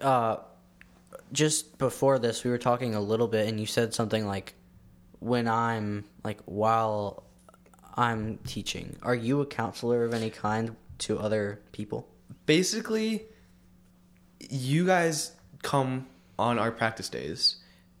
Uh, 0.00 0.36
just 1.32 1.78
before 1.78 2.18
this, 2.18 2.44
we 2.44 2.50
were 2.50 2.58
talking 2.58 2.94
a 2.94 3.00
little 3.00 3.28
bit, 3.28 3.48
and 3.48 3.58
you 3.58 3.66
said 3.66 3.94
something 3.94 4.26
like, 4.26 4.54
"When 5.18 5.48
I'm 5.48 6.04
like 6.24 6.40
while 6.44 7.24
I'm 7.94 8.38
teaching, 8.46 8.96
are 9.02 9.14
you 9.14 9.40
a 9.40 9.46
counselor 9.46 10.04
of 10.04 10.14
any 10.14 10.30
kind 10.30 10.76
to 10.98 11.18
other 11.18 11.60
people?" 11.72 12.08
basically, 12.46 13.26
you 14.38 14.86
guys 14.86 15.32
come 15.62 16.06
on 16.38 16.58
our 16.58 16.70
practice 16.70 17.08
days. 17.08 17.56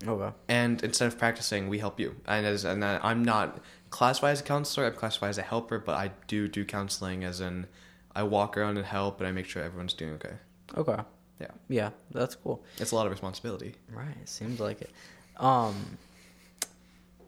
Okay. 0.06 0.30
and 0.46 0.84
instead 0.84 1.08
of 1.08 1.16
practicing, 1.16 1.70
we 1.70 1.78
help 1.78 1.98
you. 1.98 2.16
And 2.26 2.44
as 2.44 2.66
and 2.66 2.84
I'm 2.84 3.24
not 3.24 3.60
classified 3.88 4.32
as 4.32 4.40
a 4.42 4.44
counselor. 4.44 4.86
I'm 4.86 4.92
classified 4.92 5.30
as 5.30 5.38
a 5.38 5.42
helper, 5.42 5.78
but 5.78 5.94
I 5.94 6.10
do 6.26 6.48
do 6.48 6.66
counseling, 6.66 7.24
as 7.24 7.40
in 7.40 7.66
I 8.14 8.22
walk 8.24 8.58
around 8.58 8.76
and 8.76 8.84
help, 8.84 9.20
and 9.20 9.26
I 9.26 9.32
make 9.32 9.46
sure 9.46 9.62
everyone's 9.62 9.94
doing 9.94 10.12
okay. 10.14 10.34
Okay. 10.76 11.02
Yeah, 11.40 11.48
Yeah, 11.68 11.90
that's 12.12 12.34
cool. 12.34 12.64
it's 12.78 12.92
a 12.92 12.94
lot 12.94 13.06
of 13.06 13.12
responsibility. 13.12 13.74
Right. 13.92 14.16
It 14.22 14.28
seems 14.28 14.58
like 14.58 14.80
it. 14.80 14.90
Um, 15.36 15.98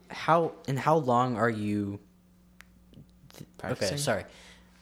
how 0.08 0.52
and 0.66 0.78
how 0.78 0.96
long 0.96 1.36
are 1.36 1.50
you? 1.50 2.00
Practicing? 3.58 3.94
Okay, 3.94 3.96
sorry. 4.02 4.24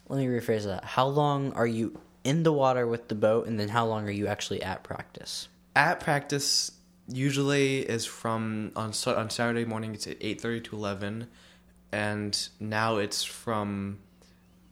Let 0.08 0.18
me 0.18 0.26
rephrase 0.26 0.64
that. 0.64 0.84
How 0.84 1.06
long 1.08 1.52
are 1.54 1.66
you 1.66 1.98
in 2.24 2.42
the 2.44 2.52
water 2.52 2.86
with 2.86 3.08
the 3.08 3.14
boat, 3.14 3.46
and 3.48 3.58
then 3.58 3.68
how 3.68 3.86
long 3.86 4.06
are 4.06 4.12
you 4.12 4.26
actually 4.28 4.62
at 4.62 4.82
practice? 4.84 5.48
At 5.74 6.00
practice, 6.00 6.70
usually 7.08 7.80
is 7.80 8.06
from 8.06 8.70
on 8.76 8.92
on 9.06 9.30
Saturday 9.30 9.64
morning. 9.64 9.94
It's 9.94 10.06
at 10.06 10.16
eight 10.20 10.40
thirty 10.40 10.60
to 10.60 10.76
eleven, 10.76 11.26
and 11.90 12.48
now 12.60 12.96
it's 12.98 13.24
from 13.24 13.98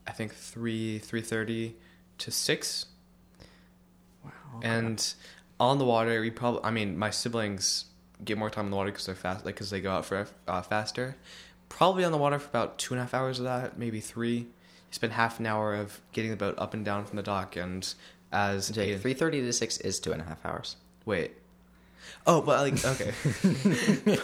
I 0.06 0.12
think 0.12 0.32
three 0.34 0.98
three 1.00 1.22
thirty 1.22 1.74
to 2.18 2.30
six. 2.30 2.86
And 4.62 5.14
on 5.60 5.78
the 5.78 5.84
water, 5.84 6.20
we 6.20 6.30
probably. 6.30 6.60
I 6.64 6.70
mean, 6.70 6.96
my 6.98 7.10
siblings 7.10 7.86
get 8.24 8.38
more 8.38 8.50
time 8.50 8.66
on 8.66 8.70
the 8.70 8.76
water 8.76 8.90
because 8.90 9.06
they're 9.06 9.14
fast, 9.14 9.44
like 9.44 9.54
because 9.54 9.70
they 9.70 9.80
go 9.80 9.90
out 9.92 10.04
for 10.06 10.26
uh, 10.48 10.62
faster. 10.62 11.16
Probably 11.68 12.04
on 12.04 12.12
the 12.12 12.18
water 12.18 12.38
for 12.38 12.48
about 12.48 12.78
two 12.78 12.94
and 12.94 13.00
a 13.00 13.04
half 13.04 13.14
hours 13.14 13.38
of 13.38 13.44
that, 13.46 13.78
maybe 13.78 14.00
three. 14.00 14.36
You 14.38 14.46
spend 14.92 15.12
half 15.14 15.40
an 15.40 15.46
hour 15.46 15.74
of 15.74 16.00
getting 16.12 16.30
the 16.30 16.36
boat 16.36 16.54
up 16.58 16.72
and 16.74 16.84
down 16.84 17.04
from 17.04 17.16
the 17.16 17.22
dock, 17.22 17.56
and 17.56 17.92
as 18.32 18.68
Jake, 18.70 19.00
three 19.00 19.14
thirty 19.14 19.40
to 19.40 19.52
six 19.52 19.78
is 19.78 19.98
two 19.98 20.12
and 20.12 20.20
a 20.22 20.24
half 20.24 20.44
hours. 20.44 20.76
wait, 21.04 21.32
oh, 22.26 22.40
but 22.40 22.60
like 22.72 22.84
okay. 22.84 23.12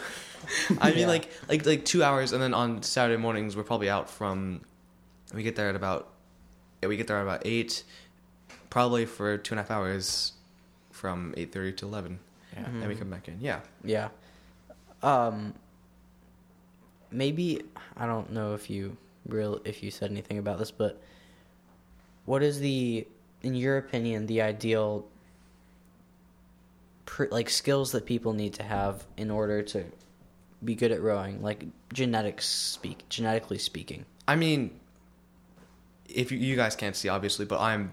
I 0.80 0.90
mean, 0.90 0.98
Yeah. 1.00 1.06
like 1.06 1.28
like 1.48 1.66
like 1.66 1.84
two 1.84 2.02
hours, 2.02 2.32
and 2.32 2.42
then 2.42 2.54
on 2.54 2.82
Saturday 2.82 3.20
mornings 3.20 3.56
we're 3.56 3.64
probably 3.64 3.90
out 3.90 4.08
from. 4.10 4.60
We 5.34 5.42
get 5.42 5.54
there 5.56 5.68
at 5.68 5.76
about. 5.76 6.08
Yeah, 6.82 6.88
we 6.88 6.96
get 6.96 7.06
there 7.06 7.18
at 7.18 7.22
about 7.22 7.42
eight. 7.44 7.84
Probably 8.70 9.04
for 9.06 9.37
two 9.37 9.52
and 9.54 9.61
a 9.61 9.62
half 9.62 9.70
hours, 9.70 10.33
from 10.90 11.35
eight 11.37 11.52
thirty 11.52 11.72
to 11.74 11.87
eleven, 11.87 12.18
Yeah. 12.56 12.66
and 12.66 12.87
we 12.88 12.94
come 12.94 13.11
back 13.11 13.28
in. 13.28 13.38
Yeah. 13.40 13.61
Yeah. 13.85 14.09
Um. 15.02 15.54
Maybe 17.12 17.62
I 17.96 18.06
don't 18.06 18.33
know 18.33 18.54
if 18.54 18.70
you 18.70 18.96
real 19.26 19.61
if 19.64 19.83
you 19.83 19.90
said 19.90 20.11
anything 20.11 20.38
about 20.38 20.59
this, 20.59 20.70
but 20.70 21.00
what 22.24 22.42
is 22.42 22.61
the, 22.61 23.06
in 23.42 23.54
your 23.56 23.78
opinion, 23.78 24.26
the 24.26 24.42
ideal, 24.42 25.06
pr- 27.06 27.24
like 27.30 27.50
skills 27.50 27.90
that 27.92 28.06
people 28.06 28.33
need 28.33 28.54
to 28.54 28.62
have 28.62 29.04
in 29.16 29.30
order 29.30 29.62
to 29.62 29.85
be 30.64 30.74
good 30.76 30.92
at 30.92 31.00
rowing, 31.02 31.42
like 31.42 31.64
genetics 31.92 32.46
speak, 32.46 33.09
genetically 33.09 33.59
speaking. 33.59 34.04
I 34.28 34.37
mean, 34.37 34.78
if 36.09 36.30
you, 36.30 36.38
you 36.38 36.54
guys 36.54 36.76
can't 36.76 36.94
see, 36.94 37.09
obviously, 37.09 37.46
but 37.46 37.61
I'm 37.61 37.90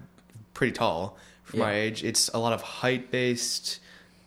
pretty 0.57 0.73
tall 0.73 1.15
for 1.43 1.57
my 1.57 1.73
age. 1.73 2.03
It's 2.03 2.29
a 2.33 2.39
lot 2.39 2.51
of 2.51 2.61
height 2.61 3.11
based, 3.11 3.79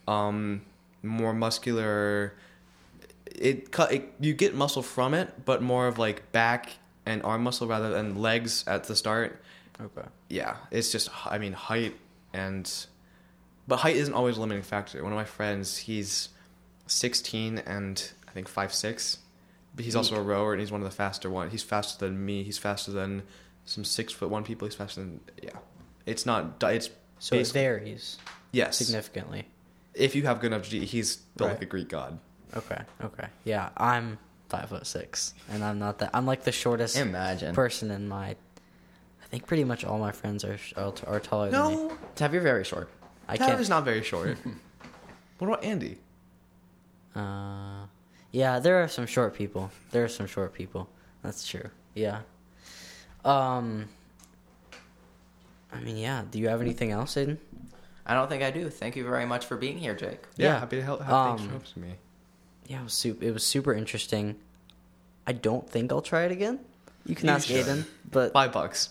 um, 0.09 0.63
more 1.03 1.35
muscular. 1.35 2.35
It, 3.27 3.71
cut 3.73 3.93
it 3.93 4.15
you 4.21 4.33
get 4.33 4.55
muscle 4.55 4.83
from 4.83 5.13
it, 5.13 5.45
but 5.45 5.61
more 5.61 5.87
of 5.89 5.99
like 5.99 6.31
back 6.33 6.71
and 7.05 7.23
arm 7.23 7.43
muscle 7.43 7.67
rather 7.67 7.91
than 7.91 8.23
legs 8.23 8.65
at 8.67 8.85
the 8.85 8.95
start. 8.97 9.43
Okay. 9.81 10.07
Yeah, 10.29 10.57
it's 10.71 10.93
just 10.93 11.11
I 11.27 11.39
mean 11.39 11.53
height 11.53 11.97
and, 12.33 12.71
but 13.67 13.79
height 13.79 13.97
isn't 13.97 14.15
always 14.15 14.37
a 14.37 14.41
limiting 14.41 14.63
factor. 14.63 15.03
One 15.03 15.13
of 15.13 15.17
my 15.17 15.25
friends, 15.25 15.79
he's 15.79 16.29
sixteen 16.87 17.59
and 17.59 18.13
I 18.29 18.31
think 18.31 18.47
five 18.47 18.73
six, 18.73 19.19
but 19.75 19.85
he's 19.85 19.97
also 19.97 20.17
a 20.17 20.23
rower 20.23 20.53
and 20.53 20.61
he's 20.61 20.71
one 20.71 20.81
of 20.81 20.89
the 20.89 20.95
faster 20.95 21.29
one. 21.29 21.51
He's 21.51 21.63
faster 21.65 22.07
than 22.07 22.25
me. 22.25 22.45
He's 22.45 22.59
faster 22.59 22.93
than 22.93 23.23
some 23.65 23.85
six 23.85 24.13
foot 24.13 24.31
one 24.31 24.45
people. 24.45 24.69
He's 24.69 24.77
faster 24.77 25.01
than 25.01 25.21
yeah. 25.43 25.59
It's 26.11 26.27
not. 26.27 26.63
It's 26.63 26.91
So 27.19 27.37
it 27.37 27.47
varies 27.49 28.19
yes. 28.53 28.77
significantly. 28.77 29.47
If 29.95 30.15
you 30.15 30.23
have 30.25 30.41
good 30.41 30.53
enough 30.53 30.67
he's 30.67 31.17
built 31.37 31.51
like 31.51 31.63
a 31.63 31.67
Greek 31.67 31.89
god. 31.89 32.19
Okay. 32.57 32.83
Okay. 33.03 33.27
Yeah, 33.45 33.71
I'm 33.77 34.19
five 34.49 34.69
foot 34.69 34.87
six, 34.87 35.35
and 35.51 35.63
I'm 35.63 35.79
not 35.79 35.99
that. 35.99 36.11
I'm 36.13 36.27
like 36.27 36.43
the 36.43 36.53
shortest 36.53 36.97
Imagine. 36.97 37.55
person 37.55 37.91
in 37.91 38.09
my. 38.09 38.31
I 38.31 39.27
think 39.31 39.47
pretty 39.47 39.65
much 39.65 39.85
all 39.85 39.99
my 39.99 40.13
friends 40.13 40.45
are 40.45 40.59
are, 40.77 40.93
are 41.07 41.21
taller 41.21 41.51
than 41.51 41.69
me. 41.69 41.77
No, 41.77 41.97
Tab, 42.17 42.33
you're 42.33 42.43
very 42.43 42.65
short. 42.65 42.91
I 43.29 43.37
Tyler 43.37 43.51
can't. 43.51 43.61
is 43.61 43.69
not 43.69 43.85
very 43.85 44.03
short. 44.03 44.37
what 45.39 45.47
about 45.49 45.63
Andy? 45.65 45.99
Uh, 47.15 47.87
yeah, 48.33 48.59
there 48.59 48.83
are 48.83 48.89
some 48.89 49.07
short 49.07 49.35
people. 49.35 49.71
There 49.93 50.05
are 50.05 50.09
some 50.09 50.27
short 50.27 50.53
people. 50.53 50.89
That's 51.23 51.47
true. 51.47 51.71
Yeah. 51.95 52.21
Um. 53.25 53.89
I 55.73 55.81
mean, 55.81 55.97
yeah. 55.97 56.23
Do 56.31 56.39
you 56.39 56.49
have 56.49 56.61
anything 56.61 56.91
else, 56.91 57.15
Aiden? 57.15 57.39
I 58.07 58.15
don't 58.15 58.29
think 58.29 58.43
I 58.43 58.51
do. 58.51 58.69
Thank 58.71 58.97
you 58.97 59.05
very 59.05 59.25
much 59.27 59.47
for 59.47 59.57
being 59.57 59.79
here, 59.79 59.95
Jake. 59.95 60.23
Yeah, 60.37 60.47
Yeah. 60.55 60.59
happy 60.61 60.77
to 60.77 60.83
help. 60.83 61.01
Have 61.03 61.39
things 61.39 61.41
Um, 61.43 61.51
show 61.51 61.57
up 61.57 61.67
to 61.75 61.79
me. 61.79 61.95
Yeah, 62.67 62.81
it 62.81 62.85
was 62.85 62.93
super. 62.93 63.25
It 63.25 63.33
was 63.33 63.45
super 63.45 63.73
interesting. 63.75 64.37
I 65.27 65.33
don't 65.33 65.69
think 65.69 65.93
I'll 65.93 66.03
try 66.03 66.23
it 66.25 66.33
again. 66.33 66.61
You 67.07 67.15
can 67.15 67.27
You 67.29 67.33
ask 67.35 67.47
should. 67.47 67.65
Aiden, 67.67 67.85
but 68.11 68.33
Five 68.33 68.53
bucks. 68.53 68.91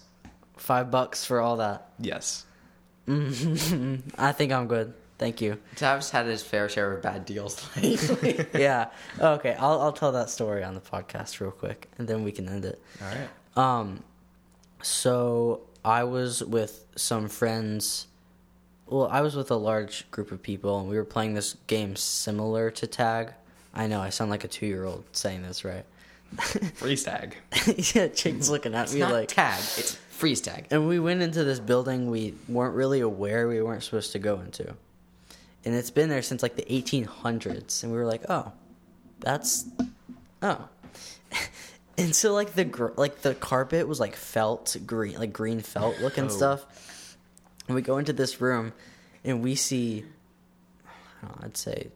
five 0.58 0.90
bucks 0.92 1.26
for 1.26 1.40
all 1.42 1.58
that. 1.58 1.90
Yes. 2.00 2.46
I 3.08 4.32
think 4.34 4.52
I'm 4.52 4.68
good. 4.68 4.94
Thank 5.18 5.42
you. 5.42 5.58
Tab's 5.76 6.12
had 6.12 6.28
his 6.28 6.42
fair 6.42 6.70
share 6.70 6.94
of 6.94 7.02
bad 7.02 7.26
deals 7.26 7.68
lately. 7.76 8.46
yeah. 8.54 8.90
Okay. 9.20 9.54
I'll 9.60 9.82
I'll 9.82 9.92
tell 9.94 10.14
that 10.14 10.30
story 10.30 10.64
on 10.64 10.76
the 10.76 10.82
podcast 10.82 11.40
real 11.42 11.52
quick, 11.52 11.90
and 11.98 12.08
then 12.08 12.24
we 12.24 12.32
can 12.32 12.48
end 12.48 12.64
it. 12.66 12.82
All 13.02 13.08
right. 13.08 13.30
Um, 13.80 14.04
so 14.82 15.62
I 15.84 16.04
was 16.04 16.44
with 16.44 16.86
some 16.96 17.30
friends. 17.30 18.08
Well, 18.88 19.08
I 19.12 19.22
was 19.22 19.36
with 19.36 19.52
a 19.52 19.56
large 19.56 20.10
group 20.12 20.32
of 20.32 20.42
people, 20.42 20.80
and 20.80 20.90
we 20.90 20.98
were 20.98 21.06
playing 21.06 21.34
this 21.36 21.56
game 21.68 21.96
similar 21.96 22.72
to 22.72 22.88
tag. 22.88 23.34
I 23.74 23.88
know 23.88 24.02
I 24.02 24.10
sound 24.10 24.32
like 24.32 24.44
a 24.44 24.48
two-year-old 24.48 25.04
saying 25.12 25.44
this, 25.44 25.64
right? 25.64 25.86
Freeze 26.76 27.04
tag. 27.04 27.36
yeah, 27.96 28.08
Jake's 28.08 28.50
looking 28.50 28.74
at 28.76 28.86
it's 28.86 28.94
me 28.94 29.00
not 29.00 29.12
like. 29.12 29.30
tag. 29.30 29.60
It's 29.78 29.98
freeze 30.20 30.42
tag. 30.42 30.68
And 30.70 30.88
we 30.88 31.00
went 31.00 31.22
into 31.22 31.44
this 31.44 31.60
building 31.60 32.10
we 32.12 32.36
weren't 32.48 32.76
really 32.76 33.00
aware 33.00 33.48
we 33.48 33.62
weren't 33.62 33.84
supposed 33.84 34.12
to 34.12 34.20
go 34.20 34.40
into. 34.42 34.76
And 35.66 35.76
it's 35.76 35.92
been 35.92 36.10
there 36.10 36.22
since 36.22 36.44
like 36.44 36.56
the 36.56 36.64
1800s. 36.64 37.84
And 37.84 37.92
we 37.92 37.98
were 37.98 38.06
like, 38.06 38.24
oh, 38.30 38.52
that's. 39.20 39.66
Oh. 40.42 40.68
and 42.00 42.16
so 42.16 42.34
like 42.34 42.54
the 42.54 42.66
gr- 42.66 42.94
like 42.98 43.22
the 43.22 43.36
carpet 43.36 43.88
was 43.88 44.00
like 44.00 44.16
felt 44.16 44.76
green, 44.86 45.18
like 45.18 45.34
green 45.34 45.60
felt 45.60 46.00
looking 46.00 46.26
Oh. 46.26 46.30
stuff. 46.30 47.18
And 47.68 47.76
we 47.76 47.82
go 47.82 47.98
into 47.98 48.14
this 48.14 48.42
room 48.42 48.74
and 49.24 49.44
we 49.44 49.54
see, 49.56 50.04
I 50.88 51.28
don't 51.28 51.40
know, 51.42 51.46
I'd 51.46 51.58
say 51.58 51.90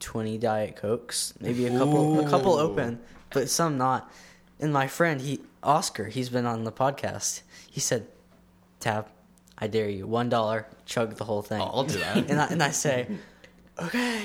20 0.00 0.38
Diet 0.38 0.76
Cokes, 0.76 1.34
maybe 1.40 1.66
a 1.66 1.70
couple, 1.76 2.24
a 2.24 2.28
couple 2.30 2.52
open, 2.54 3.00
but 3.30 3.48
some 3.48 3.76
not. 3.78 4.10
And 4.60 4.72
my 4.72 4.86
friend, 4.86 5.20
he 5.20 5.40
Oscar, 5.62 6.04
he's 6.04 6.28
been 6.28 6.46
on 6.46 6.64
the 6.64 6.70
podcast. 6.72 7.42
He 7.68 7.80
said, 7.80 8.06
"Tab, 8.80 9.06
I 9.58 9.66
dare 9.66 9.88
you, 9.88 10.06
one 10.06 10.28
dollar, 10.28 10.66
chug 10.86 11.16
the 11.16 11.24
whole 11.24 11.42
thing." 11.42 11.60
I'll 11.60 11.84
do 11.84 11.98
that. 11.98 12.16
and 12.30 12.40
I 12.40 12.46
and 12.46 12.62
I 12.62 12.70
say, 12.70 13.06
"Okay," 13.78 14.22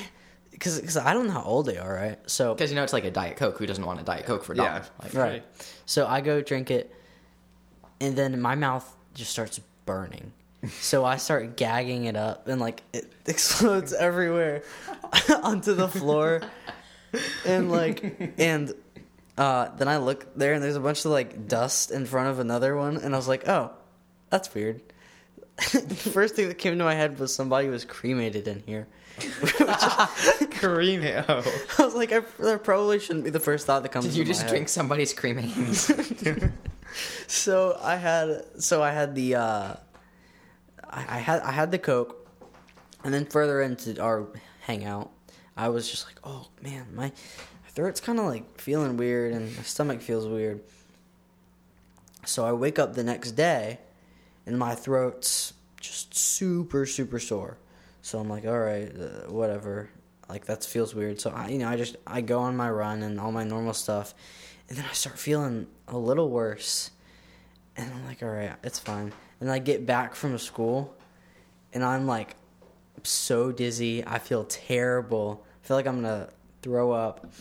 because 0.64 0.96
I 0.98 1.14
don't 1.14 1.28
know 1.28 1.34
how 1.34 1.44
old 1.44 1.66
they 1.66 1.78
are, 1.78 1.94
right? 1.94 2.20
So 2.30 2.54
Because 2.54 2.70
you 2.72 2.76
know 2.76 2.84
it's 2.84 2.94
like 2.94 3.04
a 3.06 3.12
Diet 3.12 3.38
Coke. 3.38 3.58
Who 3.58 3.66
doesn't 3.66 3.86
want 3.86 4.00
a 4.00 4.04
Diet 4.04 4.26
Coke 4.26 4.44
for 4.44 4.54
a 4.54 4.58
Yeah. 4.58 4.64
dollar? 4.68 4.86
Like, 5.04 5.14
right. 5.14 5.44
So 5.86 6.06
I 6.08 6.22
go 6.22 6.42
drink 6.42 6.70
it, 6.72 6.94
and 8.00 8.16
then 8.16 8.40
my 8.42 8.56
mouth 8.56 8.86
just 9.14 9.32
starts 9.32 9.60
burning. 9.86 10.32
So 10.80 11.04
I 11.04 11.18
start 11.18 11.58
gagging 11.58 12.06
it 12.06 12.16
up, 12.16 12.48
and 12.48 12.62
like 12.62 12.84
it 12.94 13.12
explodes 13.26 13.94
everywhere 13.94 14.62
onto 15.44 15.74
the 15.74 15.88
floor, 15.88 16.42
and 17.46 17.72
like 17.72 18.34
and 18.38 18.72
uh, 19.38 19.70
then 19.78 19.88
I 19.88 19.98
look 19.98 20.36
there, 20.36 20.54
and 20.54 20.64
there's 20.64 20.76
a 20.76 20.80
bunch 20.80 21.04
of 21.06 21.12
like 21.12 21.48
dust 21.48 21.90
in 21.92 22.06
front 22.06 22.30
of 22.30 22.38
another 22.40 22.76
one, 22.78 22.98
and 22.98 23.16
I 23.16 23.18
was 23.18 23.28
like, 23.28 23.48
oh, 23.48 23.72
that's 24.30 24.54
weird. 24.54 24.82
the 25.74 25.96
first 25.96 26.36
thing 26.36 26.48
that 26.48 26.58
came 26.58 26.78
to 26.78 26.84
my 26.84 26.96
head 26.96 27.20
was 27.20 27.34
somebody 27.34 27.68
was 27.68 27.86
cremated 27.86 28.48
in 28.48 28.64
here. 28.66 28.88
Oh. 31.28 31.44
I 31.80 31.86
was 31.86 31.96
like, 31.96 32.12
I, 32.12 32.22
that 32.40 32.64
probably 32.64 33.00
shouldn't 33.00 33.26
be 33.26 33.30
the 33.30 33.40
first 33.40 33.66
thought 33.66 33.84
that 33.84 33.90
comes. 33.90 34.06
Did 34.06 34.16
you 34.16 34.24
to 34.24 34.28
my 34.28 34.32
just 34.32 34.42
head. 34.44 34.50
drink 34.50 34.70
somebody's 34.70 35.14
cremains? 35.14 36.52
so 37.28 37.78
I 37.82 37.96
had 37.96 38.46
so 38.60 38.82
I 38.82 38.92
had 38.92 39.16
the 39.16 39.36
uh 39.36 39.74
I, 40.90 41.06
I 41.18 41.20
had 41.20 41.42
I 41.42 41.52
had 41.52 41.72
the 41.72 41.80
Coke 41.80 42.28
and 43.04 43.14
then 43.14 43.26
further 43.26 43.62
into 43.62 44.02
our 44.02 44.28
hangout, 44.62 45.12
I 45.58 45.70
was 45.70 45.90
just 45.90 46.06
like, 46.06 46.20
Oh 46.24 46.48
man, 46.62 46.88
my, 46.96 47.12
throat's 47.70 48.00
kinda 48.02 48.22
like 48.22 48.60
feeling 48.60 48.98
weird 48.98 49.34
and 49.34 49.56
my 49.56 49.64
stomach 49.64 50.02
feels 50.02 50.28
weird. 50.28 50.62
So 52.26 52.46
I 52.46 52.54
wake 52.54 52.78
up 52.80 52.94
the 52.94 53.04
next 53.04 53.32
day 53.32 53.80
and 54.52 54.60
my 54.60 54.76
throat's 54.76 55.54
just 55.80 56.14
super, 56.14 56.86
super 56.86 57.20
sore. 57.20 57.58
So 58.02 58.20
I'm 58.20 58.28
like, 58.28 58.46
all 58.46 58.60
right, 58.60 58.92
uh, 58.94 59.32
whatever. 59.32 59.90
Like 60.28 60.44
that 60.48 60.66
feels 60.66 60.94
weird. 60.94 61.22
So 61.22 61.32
I, 61.32 61.48
you 61.48 61.58
know, 61.58 61.70
I 61.70 61.78
just 61.78 61.96
I 62.06 62.20
go 62.20 62.40
on 62.40 62.58
my 62.58 62.70
run 62.70 63.02
and 63.02 63.18
all 63.18 63.32
my 63.32 63.46
normal 63.46 63.74
stuff, 63.74 64.14
and 64.68 64.78
then 64.78 64.84
I 64.90 64.92
start 64.92 65.18
feeling 65.18 65.68
a 65.88 65.98
little 65.98 66.30
worse, 66.30 66.92
and 67.78 67.94
I'm 67.94 68.06
like, 68.06 68.22
all 68.22 68.28
right, 68.28 68.54
it's 68.62 68.78
fine. 68.78 69.14
And 69.40 69.50
I 69.50 69.60
get 69.60 69.86
back 69.86 70.16
from 70.16 70.38
school, 70.38 70.94
and 71.72 71.82
I'm 71.82 72.06
like, 72.06 72.36
so 73.04 73.54
dizzy. 73.54 74.06
I 74.06 74.20
feel 74.20 74.44
terrible. 74.44 75.46
I 75.64 75.68
feel 75.68 75.78
like 75.78 75.88
I'm 75.88 76.02
gonna 76.02 76.28
throw 76.62 76.92
up. 76.92 77.32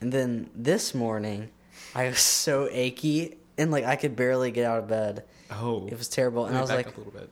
And 0.00 0.10
then 0.10 0.48
this 0.54 0.94
morning, 0.94 1.50
I 1.94 2.06
was 2.08 2.18
so 2.46 2.66
achy 2.70 3.36
and 3.58 3.70
like 3.70 3.84
I 3.84 3.96
could 3.96 4.16
barely 4.16 4.50
get 4.50 4.64
out 4.64 4.78
of 4.78 4.88
bed. 4.88 5.24
Oh. 5.50 5.86
It 5.86 5.96
was 5.96 6.08
terrible, 6.08 6.46
and 6.46 6.56
I 6.56 6.60
was 6.60 6.70
Back 6.70 6.78
like, 6.78 6.88
up 6.88 6.96
a 6.96 7.00
little 7.00 7.12
bit. 7.12 7.30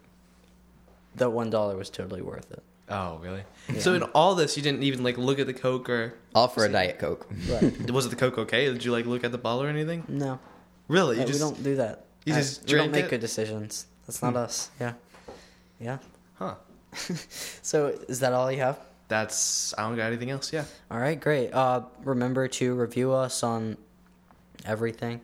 the 1.17 1.29
one 1.31 1.51
dollar 1.51 1.77
was 1.77 1.91
totally 1.91 2.23
worth 2.23 2.51
it. 2.53 2.63
Oh, 2.89 3.19
really? 3.23 3.43
So 3.79 3.95
in 3.95 4.03
all 4.03 4.35
this, 4.35 4.57
you 4.59 4.63
didn't 4.63 4.83
even 4.83 5.03
like 5.03 5.17
look 5.17 5.39
at 5.39 5.47
the 5.47 5.55
Coke 5.55 5.89
or 5.89 6.15
All 6.35 6.49
for 6.49 6.65
a 6.67 6.69
Diet 6.71 6.99
Coke. 6.99 7.27
Right? 7.49 7.91
was 7.91 8.05
it 8.07 8.11
the 8.11 8.17
Coke 8.17 8.37
okay? 8.39 8.67
Did 8.71 8.85
you 8.85 8.93
like 8.93 9.07
look 9.07 9.25
at 9.25 9.33
the 9.33 9.39
bottle 9.39 9.63
or 9.63 9.69
anything? 9.69 10.05
no, 10.09 10.39
Really? 10.89 11.17
Yeah, 11.17 11.23
You 11.23 11.27
just 11.29 11.41
we 11.41 11.45
don't 11.51 11.65
do 11.65 11.77
that. 11.77 12.05
you 12.27 12.35
I- 12.35 12.37
just 12.39 12.67
we 12.71 12.75
don't 12.79 12.91
make 12.93 13.07
it? 13.07 13.11
good 13.11 13.21
decisions. 13.23 13.87
That's 14.07 14.21
not 14.23 14.37
us. 14.37 14.71
Yeah, 14.79 14.93
yeah. 15.81 15.99
huh? 16.35 16.57
So 17.63 17.87
is 18.09 18.21
that 18.21 18.33
all 18.35 18.53
you 18.53 18.59
have? 18.61 18.79
That's 19.09 19.73
I 19.79 19.83
don't 19.89 19.97
got 19.97 20.07
anything 20.09 20.31
else. 20.31 20.53
Yeah. 20.53 20.65
All 20.91 20.99
right, 20.99 21.19
great. 21.19 21.53
Uh, 21.55 21.83
remember 22.05 22.49
to 22.49 22.75
review 22.75 23.13
us 23.13 23.43
on 23.43 23.79
everything. 24.67 25.21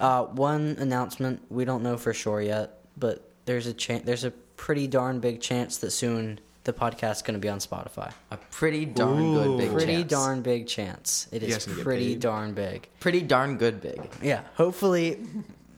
Uh, 0.00 0.24
one 0.24 0.76
announcement: 0.78 1.40
we 1.50 1.64
don't 1.64 1.82
know 1.82 1.96
for 1.96 2.12
sure 2.14 2.40
yet, 2.40 2.78
but 2.96 3.28
there's 3.46 3.66
a 3.66 3.72
chan 3.72 4.02
There's 4.04 4.24
a 4.24 4.30
pretty 4.30 4.86
darn 4.86 5.20
big 5.20 5.40
chance 5.40 5.78
that 5.78 5.90
soon 5.90 6.38
the 6.64 6.72
podcast's 6.72 7.22
going 7.22 7.34
to 7.34 7.40
be 7.40 7.48
on 7.48 7.58
Spotify. 7.58 8.12
A 8.30 8.36
pretty 8.50 8.84
darn 8.84 9.32
good 9.34 9.58
big 9.58 9.70
Pretty 9.72 9.92
chance. 9.98 10.10
darn 10.10 10.42
big 10.42 10.66
chance. 10.66 11.26
It 11.32 11.42
You 11.42 11.56
is 11.56 11.64
can 11.64 11.76
get 11.76 11.84
pretty 11.84 12.08
paid. 12.14 12.20
darn 12.20 12.52
big. 12.54 12.88
Pretty 13.00 13.22
darn 13.22 13.56
good 13.56 13.80
big. 13.80 14.00
Yeah. 14.22 14.42
Hopefully, 14.56 15.18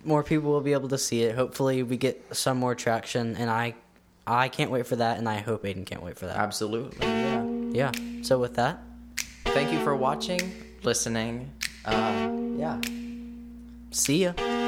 more 0.05 0.22
people 0.24 0.51
will 0.51 0.61
be 0.62 0.72
able 0.72 0.88
to 0.88 0.99
see 0.99 1.22
it. 1.22 1.34
Hopefully, 1.36 1.82
we 1.84 1.97
get 1.97 2.34
some 2.36 2.59
more 2.59 2.74
traction, 2.74 3.36
and 3.36 3.49
I, 3.49 3.74
I 4.26 4.49
can't 4.49 4.70
wait 4.70 4.86
for 4.86 4.97
that, 4.97 5.18
and 5.18 5.28
I 5.28 5.38
hope 5.38 5.62
Aiden 5.64 5.86
can't 5.86 6.03
wait 6.03 6.18
for 6.18 6.26
that. 6.26 6.36
Absolutely. 6.36 6.99
Yeah. 7.07 7.45
Yeah. 7.72 7.93
So 8.22 8.38
with 8.38 8.55
that, 8.57 8.80
Thank 9.45 9.72
you 9.72 9.82
for 9.84 9.95
watching, 9.97 10.53
listening. 10.82 11.51
Uh, 11.84 12.30
yeah. 12.57 12.80
See 13.91 14.22
ya. 14.22 14.59